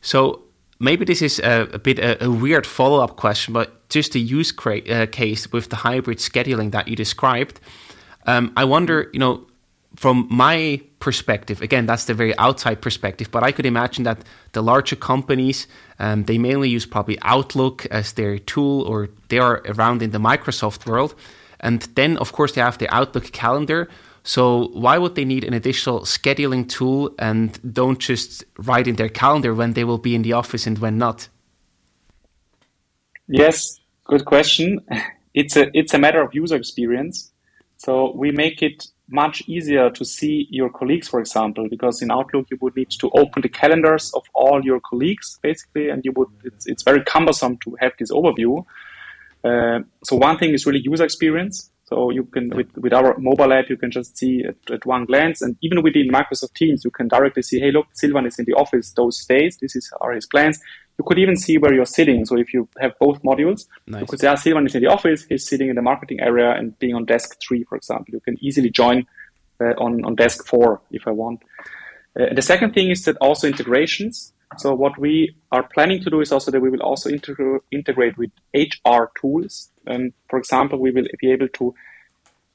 So 0.00 0.42
maybe 0.78 1.04
this 1.04 1.22
is 1.22 1.38
a, 1.40 1.68
a 1.72 1.78
bit 1.78 1.98
a, 1.98 2.24
a 2.24 2.30
weird 2.30 2.66
follow 2.66 3.02
up 3.02 3.16
question, 3.16 3.54
but 3.54 3.88
just 3.88 4.12
the 4.12 4.20
use 4.20 4.52
cra- 4.52 4.88
uh, 4.88 5.06
case 5.06 5.52
with 5.52 5.68
the 5.68 5.76
hybrid 5.76 6.18
scheduling 6.18 6.72
that 6.72 6.88
you 6.88 6.96
described, 6.96 7.60
um, 8.26 8.52
I 8.56 8.64
wonder, 8.64 9.10
you 9.12 9.18
know, 9.18 9.46
from 9.94 10.26
my 10.30 10.80
perspective, 11.06 11.62
again, 11.62 11.86
that's 11.86 12.06
the 12.06 12.14
very 12.14 12.36
outside 12.36 12.78
perspective, 12.80 13.30
but 13.30 13.44
I 13.48 13.52
could 13.52 13.64
imagine 13.64 14.02
that 14.04 14.18
the 14.56 14.62
larger 14.72 14.96
companies, 14.96 15.68
um, 16.00 16.24
they 16.24 16.36
mainly 16.36 16.68
use 16.68 16.84
probably 16.84 17.16
Outlook 17.22 17.86
as 17.92 18.14
their 18.14 18.40
tool 18.40 18.82
or 18.90 19.08
they 19.28 19.38
are 19.38 19.62
around 19.72 20.02
in 20.02 20.10
the 20.10 20.18
Microsoft 20.18 20.84
world. 20.84 21.14
And 21.60 21.82
then, 21.94 22.16
of 22.16 22.32
course, 22.32 22.52
they 22.54 22.60
have 22.60 22.78
the 22.78 22.92
Outlook 22.98 23.26
calendar. 23.30 23.88
So 24.24 24.42
why 24.84 24.98
would 24.98 25.14
they 25.14 25.24
need 25.24 25.44
an 25.44 25.54
additional 25.54 26.00
scheduling 26.00 26.68
tool 26.68 27.14
and 27.20 27.48
don't 27.80 28.00
just 28.00 28.44
write 28.58 28.88
in 28.88 28.96
their 28.96 29.12
calendar 29.22 29.54
when 29.54 29.74
they 29.74 29.84
will 29.84 30.02
be 30.08 30.12
in 30.16 30.22
the 30.22 30.32
office 30.32 30.66
and 30.66 30.76
when 30.80 30.98
not? 30.98 31.28
Yes, 33.28 33.78
good 34.04 34.24
question. 34.24 34.80
It's 35.42 35.54
a 35.54 35.64
it's 35.80 35.92
a 35.92 35.98
matter 35.98 36.22
of 36.22 36.30
user 36.32 36.56
experience. 36.56 37.16
So 37.76 37.92
we 38.22 38.28
make 38.44 38.62
it 38.62 38.78
much 39.08 39.42
easier 39.46 39.90
to 39.90 40.04
see 40.04 40.46
your 40.50 40.70
colleagues, 40.70 41.08
for 41.08 41.20
example, 41.20 41.68
because 41.68 42.02
in 42.02 42.10
Outlook 42.10 42.46
you 42.50 42.58
would 42.60 42.76
need 42.76 42.90
to 42.90 43.10
open 43.10 43.42
the 43.42 43.48
calendars 43.48 44.12
of 44.14 44.24
all 44.34 44.64
your 44.64 44.80
colleagues, 44.80 45.38
basically, 45.42 45.88
and 45.90 46.04
you 46.04 46.12
would 46.16 46.28
it's, 46.44 46.66
it's 46.66 46.82
very 46.82 47.04
cumbersome 47.04 47.56
to 47.58 47.76
have 47.80 47.92
this 47.98 48.10
overview. 48.10 48.64
Uh, 49.44 49.80
so 50.02 50.16
one 50.16 50.38
thing 50.38 50.52
is 50.52 50.66
really 50.66 50.80
user 50.80 51.04
experience. 51.04 51.70
So 51.84 52.10
you 52.10 52.24
can 52.24 52.48
with, 52.50 52.76
with 52.76 52.92
our 52.92 53.16
mobile 53.16 53.52
app 53.52 53.68
you 53.68 53.76
can 53.76 53.92
just 53.92 54.18
see 54.18 54.42
at, 54.42 54.56
at, 54.72 54.84
one 54.84 55.04
glance, 55.04 55.40
and 55.40 55.56
even 55.62 55.82
within 55.82 56.08
Microsoft 56.08 56.54
Teams 56.54 56.84
you 56.84 56.90
can 56.90 57.06
directly 57.06 57.42
see, 57.42 57.60
hey, 57.60 57.70
look, 57.70 57.86
Silvan 57.92 58.26
is 58.26 58.40
in 58.40 58.44
the 58.44 58.54
office 58.54 58.90
those 58.90 59.24
days. 59.24 59.58
This 59.60 59.76
is 59.76 59.92
are 60.00 60.12
his 60.12 60.26
plans. 60.26 60.58
You 60.98 61.04
could 61.04 61.18
even 61.18 61.36
see 61.36 61.58
where 61.58 61.74
you're 61.74 61.84
sitting. 61.84 62.24
So 62.24 62.36
if 62.36 62.54
you 62.54 62.68
have 62.80 62.92
both 62.98 63.22
modules, 63.22 63.66
nice. 63.86 64.00
you 64.00 64.06
could 64.06 64.20
say, 64.20 64.28
ah, 64.28 64.34
Silvan 64.34 64.66
is 64.66 64.74
in 64.74 64.82
the 64.82 64.90
office, 64.90 65.24
he's 65.24 65.46
sitting 65.46 65.68
in 65.68 65.76
the 65.76 65.82
marketing 65.82 66.20
area 66.20 66.52
and 66.52 66.78
being 66.78 66.94
on 66.94 67.04
desk 67.04 67.36
three, 67.40 67.64
for 67.64 67.76
example. 67.76 68.14
You 68.14 68.20
can 68.20 68.36
easily 68.40 68.70
join 68.70 69.06
uh, 69.60 69.74
on, 69.78 70.04
on 70.04 70.14
desk 70.14 70.46
four 70.46 70.80
if 70.90 71.06
I 71.06 71.10
want. 71.10 71.42
Uh, 72.18 72.32
the 72.34 72.42
second 72.42 72.72
thing 72.72 72.90
is 72.90 73.04
that 73.04 73.16
also 73.18 73.46
integrations. 73.46 74.32
So 74.58 74.74
what 74.74 74.98
we 74.98 75.36
are 75.52 75.64
planning 75.74 76.02
to 76.02 76.10
do 76.10 76.20
is 76.20 76.32
also 76.32 76.50
that 76.50 76.60
we 76.60 76.70
will 76.70 76.82
also 76.82 77.10
integ- 77.10 77.60
integrate 77.70 78.16
with 78.16 78.30
HR 78.54 79.04
tools. 79.20 79.70
And 79.86 80.12
for 80.30 80.38
example, 80.38 80.78
we 80.78 80.92
will 80.92 81.06
be 81.20 81.30
able 81.30 81.48
to 81.48 81.74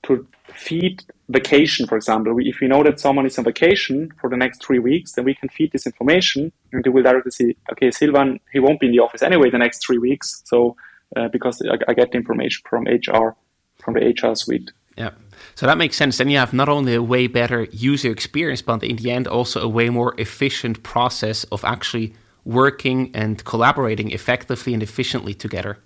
to 0.04 0.28
feed 0.54 1.04
vacation, 1.30 1.88
for 1.88 1.96
example. 1.96 2.36
If 2.40 2.60
we 2.60 2.68
know 2.68 2.84
that 2.84 3.00
someone 3.00 3.26
is 3.26 3.38
on 3.38 3.46
vacation 3.46 4.12
for 4.20 4.30
the 4.30 4.38
next 4.38 4.64
three 4.64 4.80
weeks, 4.80 5.14
then 5.14 5.26
we 5.26 5.36
can 5.36 5.50
feed 5.50 5.72
this 5.72 5.86
information 5.86 6.52
and 6.72 6.86
we 6.86 6.92
will 6.92 7.04
directly 7.04 7.32
see, 7.32 7.56
okay, 7.72 7.92
Silvan, 7.92 8.40
he 8.52 8.60
won't 8.60 8.80
be 8.80 8.88
in 8.88 8.92
the 8.94 9.00
office 9.00 9.22
anyway 9.22 9.50
the 9.50 9.58
next 9.58 9.86
three 9.86 9.98
weeks. 9.98 10.42
So, 10.46 10.76
uh, 11.16 11.28
because 11.28 11.62
I, 11.62 11.78
I, 11.90 11.94
get 11.94 12.12
the 12.12 12.18
information 12.18 12.64
from 12.70 12.86
HR, 12.86 13.36
from 13.84 13.96
the 13.96 14.00
HR 14.00 14.36
suite. 14.36 14.72
Yeah. 14.98 15.12
So 15.56 15.66
that 15.66 15.78
makes 15.78 15.96
sense. 15.98 16.18
Then 16.18 16.30
you 16.30 16.38
have 16.38 16.54
not 16.54 16.70
only 16.70 16.96
a 16.96 17.02
way 17.02 17.28
better 17.28 17.64
user 17.72 18.12
experience, 18.12 18.62
but 18.62 18.84
in 18.84 18.98
the 18.98 19.12
end, 19.12 19.28
also 19.28 19.62
a 19.62 19.68
way 19.68 19.90
more 19.90 20.16
efficient 20.18 20.84
process 20.84 21.44
of 21.46 21.64
actually 21.66 22.14
working 22.44 23.12
and 23.14 23.44
collaborating 23.44 24.12
effectively 24.12 24.74
and 24.74 24.82
efficiently 24.82 25.34
together. 25.34 25.78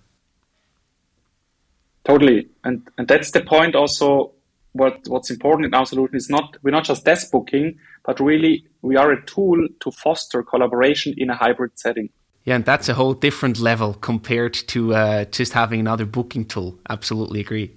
Totally, 2.06 2.48
and 2.64 2.88
and 2.98 3.08
that's 3.08 3.32
the 3.32 3.42
point. 3.42 3.76
Also, 3.76 4.32
what 4.74 5.00
what's 5.08 5.32
important 5.32 5.66
in 5.66 5.74
our 5.74 5.86
solution 5.86 6.16
is 6.16 6.30
not 6.30 6.58
we're 6.62 6.72
not 6.72 6.86
just 6.86 7.04
desk 7.04 7.32
booking, 7.32 7.80
but 8.06 8.20
really 8.20 8.66
we 8.82 8.96
are 8.96 9.12
a 9.12 9.26
tool 9.26 9.68
to 9.80 9.92
foster 9.92 10.44
collaboration 10.44 11.16
in 11.18 11.30
a 11.30 11.36
hybrid 11.36 11.72
setting. 11.76 12.10
Yeah, 12.44 12.56
and 12.56 12.66
that's 12.66 12.88
a 12.90 12.94
whole 12.94 13.16
different 13.16 13.60
level 13.60 13.96
compared 13.96 14.54
to 14.68 14.94
uh, 14.94 15.26
just 15.26 15.54
having 15.54 15.80
another 15.80 16.06
booking 16.06 16.46
tool. 16.46 16.78
Absolutely 16.88 17.40
agree. 17.40 17.72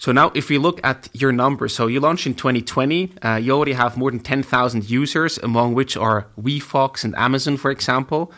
So 0.00 0.12
now, 0.12 0.30
if 0.32 0.48
we 0.48 0.58
look 0.58 0.80
at 0.84 1.08
your 1.12 1.32
numbers, 1.32 1.74
so 1.74 1.88
you 1.88 1.98
launched 1.98 2.24
in 2.24 2.34
2020, 2.34 3.14
uh, 3.20 3.34
you 3.34 3.50
already 3.50 3.72
have 3.72 3.96
more 3.96 4.12
than 4.12 4.20
10,000 4.20 4.88
users, 4.88 5.38
among 5.38 5.74
which 5.74 5.96
are 5.96 6.28
WeFox 6.40 7.02
and 7.02 7.16
Amazon, 7.16 7.56
for 7.56 7.72
example. 7.72 8.32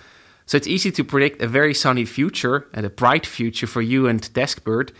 So 0.50 0.56
it's 0.56 0.66
easy 0.66 0.90
to 0.90 1.04
predict 1.04 1.40
a 1.40 1.46
very 1.46 1.72
sunny 1.72 2.04
future 2.04 2.66
and 2.74 2.84
a 2.84 2.90
bright 2.90 3.24
future 3.24 3.68
for 3.68 3.80
you 3.80 4.08
and 4.08 4.20
Deskbird. 4.20 4.90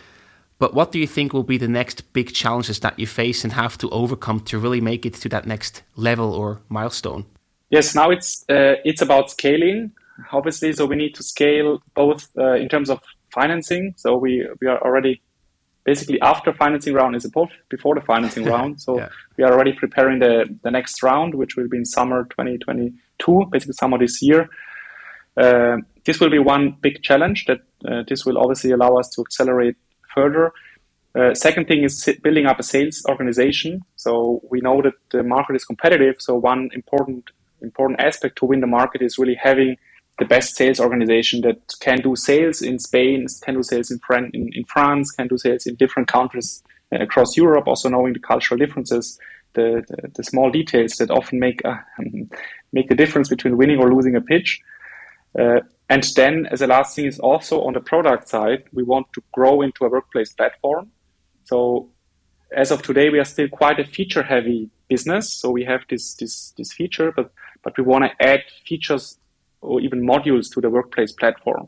But 0.59 0.73
what 0.73 0.93
do 0.93 0.97
you 0.97 1.05
think 1.05 1.33
will 1.33 1.43
be 1.43 1.57
the 1.57 1.67
next 1.67 2.13
big 2.13 2.31
challenges 2.31 2.79
that 2.79 2.97
you 2.97 3.05
face 3.05 3.43
and 3.43 3.51
have 3.51 3.77
to 3.79 3.89
overcome 3.89 4.39
to 4.45 4.57
really 4.57 4.79
make 4.79 5.05
it 5.05 5.15
to 5.15 5.27
that 5.27 5.45
next 5.45 5.83
level 5.97 6.33
or 6.33 6.61
milestone? 6.69 7.25
Yes, 7.69 7.93
now 7.93 8.11
it's 8.11 8.45
uh, 8.47 8.75
it's 8.85 9.01
about 9.01 9.29
scaling, 9.29 9.91
obviously. 10.31 10.71
So 10.71 10.85
we 10.85 10.95
need 10.95 11.15
to 11.15 11.23
scale 11.23 11.83
both 11.95 12.29
uh, 12.37 12.53
in 12.53 12.69
terms 12.69 12.89
of 12.89 13.01
financing. 13.33 13.93
So 13.97 14.15
we 14.15 14.47
we 14.61 14.67
are 14.67 14.81
already 14.81 15.21
basically 15.83 16.21
after 16.21 16.53
financing 16.53 16.93
round 16.93 17.17
is 17.17 17.29
before 17.67 17.95
the 17.95 18.05
financing 18.07 18.45
round. 18.55 18.79
So 18.79 18.99
yeah. 18.99 19.09
we 19.35 19.43
are 19.43 19.51
already 19.51 19.73
preparing 19.73 20.19
the 20.19 20.45
the 20.63 20.71
next 20.71 21.03
round, 21.03 21.35
which 21.35 21.57
will 21.57 21.67
be 21.67 21.75
in 21.75 21.85
summer 21.85 22.23
2022, 22.23 23.47
basically 23.51 23.73
summer 23.73 23.97
this 23.97 24.21
year. 24.21 24.47
Uh, 25.37 25.77
this 26.05 26.19
will 26.19 26.29
be 26.29 26.39
one 26.39 26.75
big 26.81 27.01
challenge 27.01 27.45
that 27.45 27.61
uh, 27.87 28.03
this 28.07 28.25
will 28.25 28.37
obviously 28.37 28.71
allow 28.71 28.95
us 28.95 29.09
to 29.09 29.21
accelerate 29.21 29.75
further. 30.13 30.51
Uh, 31.13 31.33
second 31.33 31.67
thing 31.67 31.83
is 31.83 32.09
building 32.23 32.45
up 32.45 32.59
a 32.59 32.63
sales 32.63 33.03
organization. 33.07 33.81
So 33.95 34.41
we 34.49 34.61
know 34.61 34.81
that 34.81 34.93
the 35.11 35.23
market 35.23 35.55
is 35.55 35.65
competitive. 35.65 36.15
So 36.19 36.35
one 36.35 36.69
important 36.73 37.31
important 37.61 37.99
aspect 37.99 38.37
to 38.37 38.45
win 38.45 38.59
the 38.59 38.67
market 38.67 39.01
is 39.03 39.19
really 39.19 39.35
having 39.35 39.77
the 40.17 40.25
best 40.25 40.55
sales 40.55 40.79
organization 40.79 41.41
that 41.41 41.59
can 41.79 42.01
do 42.01 42.15
sales 42.15 42.61
in 42.61 42.79
Spain, 42.79 43.25
can 43.43 43.55
do 43.55 43.63
sales 43.63 43.91
in, 43.91 43.99
Fran- 43.99 44.31
in, 44.33 44.49
in 44.53 44.63
France, 44.65 45.11
can 45.11 45.27
do 45.27 45.37
sales 45.37 45.65
in 45.65 45.75
different 45.75 46.07
countries 46.07 46.63
uh, 46.91 46.99
across 46.99 47.37
Europe. 47.37 47.67
Also 47.67 47.89
knowing 47.89 48.13
the 48.13 48.19
cultural 48.19 48.57
differences, 48.57 49.19
the, 49.53 49.83
the, 49.89 50.09
the 50.15 50.23
small 50.23 50.49
details 50.49 50.93
that 50.93 51.11
often 51.11 51.39
make 51.39 51.61
uh, 51.65 51.77
make 52.73 52.87
the 52.87 52.95
difference 52.95 53.29
between 53.29 53.57
winning 53.57 53.79
or 53.79 53.93
losing 53.93 54.15
a 54.15 54.21
pitch. 54.21 54.61
Uh, 55.37 55.61
and 55.89 56.03
then, 56.15 56.47
as 56.51 56.61
a 56.61 56.67
last 56.67 56.95
thing, 56.95 57.05
is 57.05 57.19
also 57.19 57.61
on 57.63 57.73
the 57.73 57.81
product 57.81 58.29
side, 58.29 58.63
we 58.71 58.83
want 58.83 59.07
to 59.13 59.21
grow 59.33 59.61
into 59.61 59.85
a 59.85 59.89
workplace 59.89 60.31
platform. 60.33 60.91
So, 61.43 61.89
as 62.55 62.71
of 62.71 62.81
today, 62.81 63.09
we 63.09 63.19
are 63.19 63.25
still 63.25 63.49
quite 63.49 63.79
a 63.79 63.85
feature-heavy 63.85 64.69
business. 64.89 65.31
So 65.33 65.49
we 65.49 65.63
have 65.65 65.81
this 65.89 66.15
this 66.15 66.53
this 66.57 66.73
feature, 66.73 67.11
but 67.11 67.31
but 67.63 67.77
we 67.77 67.83
want 67.83 68.03
to 68.05 68.25
add 68.31 68.41
features 68.65 69.17
or 69.61 69.79
even 69.79 70.01
modules 70.01 70.51
to 70.53 70.61
the 70.61 70.69
workplace 70.69 71.11
platform. 71.11 71.67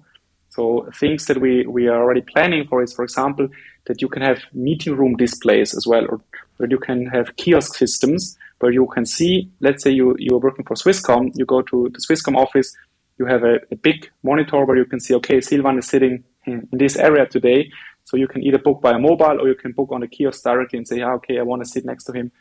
So 0.49 0.89
things 0.99 1.25
that 1.25 1.39
we, 1.39 1.65
we 1.65 1.87
are 1.87 2.01
already 2.01 2.21
planning 2.21 2.67
for 2.67 2.83
is, 2.83 2.93
for 2.93 3.03
example, 3.03 3.47
that 3.85 4.01
you 4.01 4.07
can 4.07 4.21
have 4.21 4.39
meeting 4.53 4.95
room 4.95 5.15
displays 5.15 5.75
as 5.75 5.87
well, 5.87 6.05
or 6.09 6.21
where 6.57 6.69
you 6.69 6.77
can 6.77 7.07
have 7.07 7.35
kiosk 7.37 7.75
systems 7.75 8.37
where 8.59 8.71
you 8.71 8.87
can 8.87 9.05
see, 9.05 9.49
let's 9.59 9.83
say 9.83 9.91
you, 9.91 10.15
you 10.17 10.33
are 10.35 10.39
working 10.39 10.63
for 10.63 10.75
Swisscom, 10.75 11.31
you 11.35 11.45
go 11.45 11.61
to 11.63 11.89
the 11.93 11.99
Swisscom 11.99 12.37
office, 12.37 12.73
you 13.17 13.25
have 13.25 13.43
a, 13.43 13.55
a 13.71 13.75
big 13.75 14.09
monitor 14.23 14.65
where 14.65 14.77
you 14.77 14.85
can 14.85 14.99
see, 14.99 15.13
okay, 15.15 15.41
Silvan 15.41 15.77
is 15.77 15.87
sitting 15.87 16.23
in, 16.45 16.67
in, 16.71 16.77
this 16.77 16.95
area 16.97 17.25
today. 17.25 17.69
So 18.05 18.17
you 18.17 18.27
can 18.27 18.43
either 18.43 18.57
book 18.57 18.81
by 18.81 18.91
a 18.91 18.99
mobile 18.99 19.39
or 19.39 19.47
you 19.47 19.55
can 19.55 19.71
book 19.71 19.89
on 19.91 20.01
the 20.01 20.07
kiosk 20.07 20.43
directly 20.43 20.77
and 20.77 20.87
say, 20.87 21.01
ah, 21.01 21.13
okay, 21.13 21.39
I 21.39 21.43
want 21.43 21.63
to 21.63 21.69
sit 21.69 21.85
next 21.85 22.05
to 22.05 22.13
him 22.13 22.31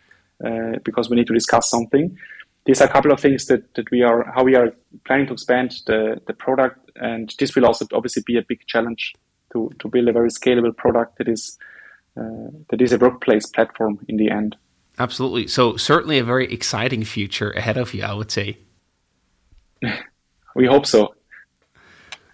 uh, 0.44 0.78
because 0.84 1.08
we 1.08 1.16
need 1.16 1.26
to 1.28 1.34
discuss 1.34 1.70
something. 1.70 2.16
These 2.64 2.80
are 2.80 2.88
a 2.88 2.92
couple 2.92 3.12
of 3.12 3.20
things 3.20 3.46
that, 3.46 3.74
that 3.74 3.90
we 3.90 4.02
are, 4.02 4.30
how 4.34 4.44
we 4.44 4.54
are 4.54 4.72
planning 5.04 5.26
to 5.26 5.32
expand 5.32 5.74
the, 5.86 6.20
the 6.26 6.32
product. 6.32 6.90
And 6.96 7.32
this 7.38 7.54
will 7.54 7.66
also 7.66 7.86
obviously 7.92 8.22
be 8.26 8.38
a 8.38 8.42
big 8.42 8.60
challenge 8.66 9.14
to, 9.52 9.70
to 9.78 9.88
build 9.88 10.08
a 10.08 10.12
very 10.12 10.30
scalable 10.30 10.76
product 10.76 11.18
that 11.18 11.28
is, 11.28 11.58
uh, 12.16 12.50
that 12.70 12.80
is 12.80 12.92
a 12.92 12.98
workplace 12.98 13.46
platform 13.46 13.98
in 14.08 14.16
the 14.16 14.30
end. 14.30 14.56
Absolutely. 14.98 15.48
So 15.48 15.76
certainly 15.76 16.18
a 16.18 16.24
very 16.24 16.52
exciting 16.52 17.04
future 17.04 17.50
ahead 17.50 17.76
of 17.76 17.94
you, 17.94 18.04
I 18.04 18.14
would 18.14 18.30
say. 18.30 18.58
we 20.54 20.66
hope 20.66 20.86
so. 20.86 21.14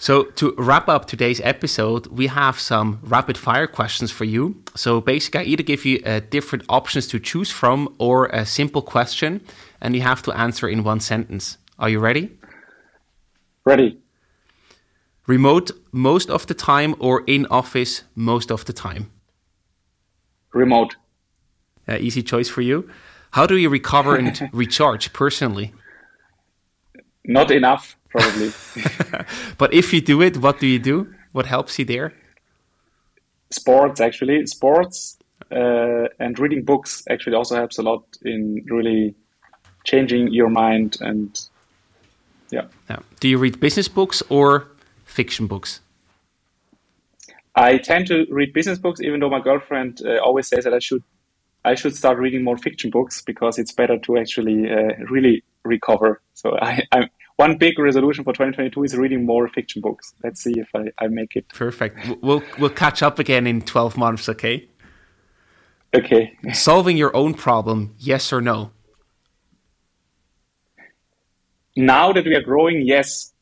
So, 0.00 0.24
to 0.36 0.54
wrap 0.56 0.88
up 0.88 1.06
today's 1.06 1.40
episode, 1.40 2.06
we 2.06 2.28
have 2.28 2.60
some 2.60 3.00
rapid 3.02 3.36
fire 3.36 3.66
questions 3.66 4.12
for 4.12 4.24
you. 4.24 4.62
So, 4.76 5.00
basically, 5.00 5.40
I 5.40 5.44
either 5.44 5.64
give 5.64 5.84
you 5.84 6.00
uh, 6.06 6.20
different 6.30 6.64
options 6.68 7.08
to 7.08 7.18
choose 7.18 7.50
from 7.50 7.92
or 7.98 8.26
a 8.26 8.46
simple 8.46 8.80
question, 8.80 9.40
and 9.80 9.96
you 9.96 10.02
have 10.02 10.22
to 10.22 10.32
answer 10.32 10.68
in 10.68 10.84
one 10.84 11.00
sentence. 11.00 11.58
Are 11.80 11.88
you 11.88 11.98
ready? 11.98 12.30
Ready. 13.64 13.98
Remote 15.26 15.72
most 15.92 16.30
of 16.30 16.46
the 16.46 16.54
time 16.54 16.94
or 17.00 17.24
in 17.26 17.46
office 17.50 18.04
most 18.14 18.52
of 18.52 18.64
the 18.66 18.72
time? 18.72 19.10
Remote. 20.54 20.94
Uh, 21.88 21.96
easy 21.98 22.22
choice 22.22 22.48
for 22.48 22.62
you. 22.62 22.88
How 23.32 23.46
do 23.46 23.56
you 23.56 23.68
recover 23.68 24.16
and 24.16 24.48
recharge 24.52 25.12
personally? 25.12 25.74
Not 27.24 27.50
enough 27.50 27.97
probably. 28.10 28.52
but 29.58 29.72
if 29.72 29.92
you 29.92 30.00
do 30.00 30.22
it, 30.22 30.36
what 30.38 30.60
do 30.60 30.66
you 30.66 30.78
do? 30.78 31.12
What 31.32 31.46
helps 31.46 31.78
you 31.78 31.84
there? 31.84 32.12
Sports, 33.50 34.00
actually. 34.00 34.46
Sports 34.46 35.18
uh, 35.50 36.08
and 36.18 36.38
reading 36.38 36.64
books 36.64 37.02
actually 37.08 37.36
also 37.36 37.56
helps 37.56 37.78
a 37.78 37.82
lot 37.82 38.04
in 38.22 38.64
really 38.66 39.14
changing 39.84 40.32
your 40.32 40.48
mind 40.48 40.98
and 41.00 41.40
yeah. 42.50 42.66
yeah. 42.88 42.98
Do 43.20 43.28
you 43.28 43.38
read 43.38 43.60
business 43.60 43.88
books 43.88 44.22
or 44.28 44.68
fiction 45.04 45.46
books? 45.46 45.80
I 47.54 47.78
tend 47.78 48.06
to 48.06 48.26
read 48.30 48.52
business 48.52 48.78
books, 48.78 49.00
even 49.00 49.20
though 49.20 49.30
my 49.30 49.40
girlfriend 49.40 50.00
uh, 50.04 50.18
always 50.18 50.46
says 50.46 50.64
that 50.64 50.72
I 50.72 50.78
should 50.78 51.02
I 51.64 51.74
should 51.74 51.96
start 51.96 52.18
reading 52.18 52.44
more 52.44 52.56
fiction 52.56 52.90
books 52.90 53.20
because 53.20 53.58
it's 53.58 53.72
better 53.72 53.98
to 53.98 54.16
actually 54.16 54.70
uh, 54.70 54.94
really 55.10 55.42
recover. 55.64 56.22
So 56.34 56.56
I, 56.62 56.84
I'm 56.92 57.08
one 57.38 57.56
big 57.56 57.78
resolution 57.78 58.24
for 58.24 58.32
2022 58.32 58.82
is 58.82 58.96
reading 58.96 59.24
more 59.24 59.48
fiction 59.48 59.80
books. 59.80 60.12
Let's 60.24 60.42
see 60.42 60.54
if 60.58 60.68
I, 60.74 60.90
I 60.98 61.06
make 61.06 61.36
it. 61.36 61.48
Perfect. 61.48 61.96
We'll 62.20 62.42
we'll 62.58 62.76
catch 62.84 63.00
up 63.02 63.18
again 63.18 63.46
in 63.46 63.62
12 63.62 63.96
months, 63.96 64.28
okay? 64.28 64.68
Okay. 65.94 66.36
Solving 66.52 66.96
your 66.96 67.16
own 67.16 67.34
problem, 67.34 67.94
yes 67.98 68.32
or 68.32 68.40
no? 68.40 68.72
Now 71.76 72.12
that 72.12 72.24
we 72.24 72.34
are 72.34 72.42
growing, 72.42 72.82
yes. 72.84 73.32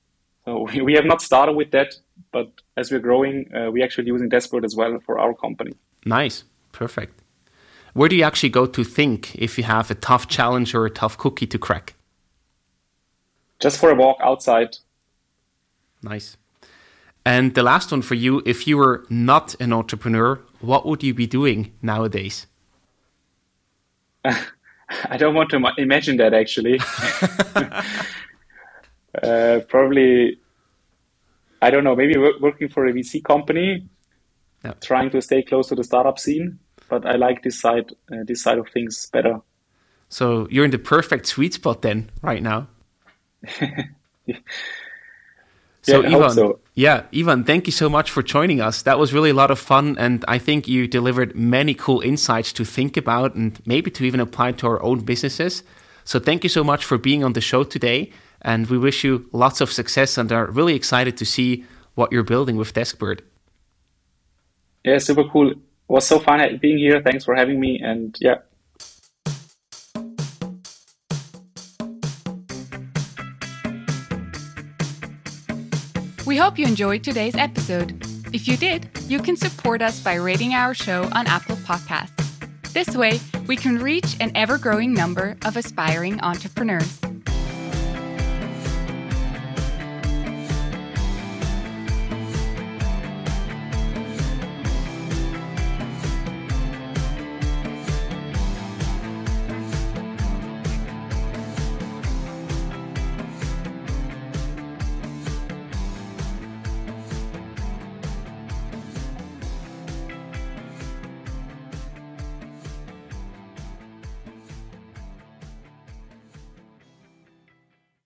So 0.44 0.68
we, 0.70 0.82
we 0.88 0.92
have 0.94 1.06
not 1.06 1.22
started 1.22 1.56
with 1.56 1.70
that, 1.70 1.94
but 2.32 2.52
as 2.76 2.92
we're 2.92 3.00
growing, 3.00 3.50
uh, 3.54 3.70
we're 3.70 3.84
actually 3.84 4.08
using 4.08 4.28
Deskbird 4.28 4.64
as 4.64 4.76
well 4.76 4.98
for 5.06 5.18
our 5.18 5.32
company. 5.32 5.72
Nice. 6.04 6.44
Perfect. 6.72 7.22
Where 7.94 8.10
do 8.10 8.16
you 8.16 8.24
actually 8.24 8.50
go 8.50 8.66
to 8.66 8.84
think 8.84 9.34
if 9.36 9.56
you 9.56 9.64
have 9.64 9.90
a 9.90 9.94
tough 9.94 10.28
challenge 10.28 10.74
or 10.74 10.84
a 10.84 10.90
tough 10.90 11.16
cookie 11.16 11.46
to 11.46 11.58
crack? 11.58 11.95
Just 13.60 13.78
for 13.78 13.90
a 13.90 13.94
walk 13.94 14.18
outside. 14.20 14.76
Nice. 16.02 16.36
And 17.24 17.54
the 17.54 17.62
last 17.62 17.90
one 17.90 18.02
for 18.02 18.14
you 18.14 18.42
if 18.46 18.66
you 18.68 18.76
were 18.76 19.04
not 19.10 19.56
an 19.60 19.72
entrepreneur, 19.72 20.40
what 20.60 20.86
would 20.86 21.02
you 21.02 21.12
be 21.12 21.26
doing 21.26 21.72
nowadays? 21.82 22.46
I 24.24 25.16
don't 25.16 25.34
want 25.34 25.50
to 25.50 25.56
imagine 25.78 26.16
that 26.18 26.32
actually. 26.32 26.78
uh, 29.22 29.60
probably, 29.68 30.38
I 31.60 31.70
don't 31.70 31.82
know, 31.82 31.96
maybe 31.96 32.16
working 32.40 32.68
for 32.68 32.86
a 32.86 32.92
VC 32.92 33.24
company, 33.24 33.88
trying 34.80 35.10
to 35.10 35.20
stay 35.20 35.42
close 35.42 35.68
to 35.68 35.74
the 35.74 35.84
startup 35.84 36.18
scene. 36.18 36.58
But 36.88 37.04
I 37.04 37.16
like 37.16 37.42
this 37.42 37.60
side, 37.60 37.90
uh, 38.12 38.22
this 38.24 38.42
side 38.42 38.58
of 38.58 38.68
things 38.68 39.10
better. 39.12 39.40
So 40.08 40.46
you're 40.50 40.64
in 40.64 40.70
the 40.70 40.78
perfect 40.78 41.26
sweet 41.26 41.54
spot 41.54 41.82
then, 41.82 42.10
right 42.22 42.42
now. 42.42 42.68
So, 45.86 46.02
yeah, 46.02 46.16
Ivan, 46.16 46.30
so. 46.30 46.58
yeah, 46.74 47.02
Ivan, 47.14 47.44
thank 47.44 47.66
you 47.68 47.72
so 47.72 47.88
much 47.88 48.10
for 48.10 48.20
joining 48.20 48.60
us. 48.60 48.82
That 48.82 48.98
was 48.98 49.14
really 49.14 49.30
a 49.30 49.34
lot 49.34 49.52
of 49.52 49.58
fun, 49.60 49.96
and 50.00 50.24
I 50.26 50.36
think 50.36 50.66
you 50.66 50.88
delivered 50.88 51.36
many 51.36 51.74
cool 51.74 52.00
insights 52.00 52.52
to 52.54 52.64
think 52.64 52.96
about 52.96 53.36
and 53.36 53.56
maybe 53.66 53.92
to 53.92 54.04
even 54.04 54.18
apply 54.18 54.52
to 54.52 54.66
our 54.66 54.82
own 54.82 55.04
businesses. 55.04 55.62
So, 56.02 56.18
thank 56.18 56.42
you 56.42 56.50
so 56.50 56.64
much 56.64 56.84
for 56.84 56.98
being 56.98 57.22
on 57.22 57.34
the 57.34 57.40
show 57.40 57.62
today, 57.62 58.10
and 58.42 58.66
we 58.66 58.78
wish 58.78 59.04
you 59.04 59.28
lots 59.30 59.60
of 59.60 59.70
success 59.70 60.18
and 60.18 60.32
are 60.32 60.46
really 60.50 60.74
excited 60.74 61.16
to 61.18 61.24
see 61.24 61.64
what 61.94 62.10
you're 62.10 62.24
building 62.24 62.56
with 62.56 62.74
Deskbird. 62.74 63.20
Yeah, 64.82 64.98
super 64.98 65.24
cool. 65.24 65.52
It 65.52 65.58
was 65.86 66.04
so 66.04 66.18
fun 66.18 66.40
being 66.60 66.78
here. 66.78 67.00
Thanks 67.00 67.24
for 67.24 67.36
having 67.36 67.60
me, 67.60 67.80
and 67.80 68.16
yeah, 68.20 68.38
We 76.36 76.40
hope 76.40 76.58
you 76.58 76.66
enjoyed 76.66 77.02
today's 77.02 77.34
episode. 77.34 77.98
If 78.30 78.46
you 78.46 78.58
did, 78.58 78.90
you 79.06 79.20
can 79.20 79.38
support 79.38 79.80
us 79.80 80.00
by 80.00 80.16
rating 80.16 80.52
our 80.52 80.74
show 80.74 81.04
on 81.14 81.26
Apple 81.26 81.56
Podcasts. 81.56 82.12
This 82.74 82.94
way, 82.94 83.20
we 83.46 83.56
can 83.56 83.78
reach 83.78 84.18
an 84.20 84.32
ever 84.34 84.58
growing 84.58 84.92
number 84.92 85.38
of 85.46 85.56
aspiring 85.56 86.20
entrepreneurs. 86.20 87.00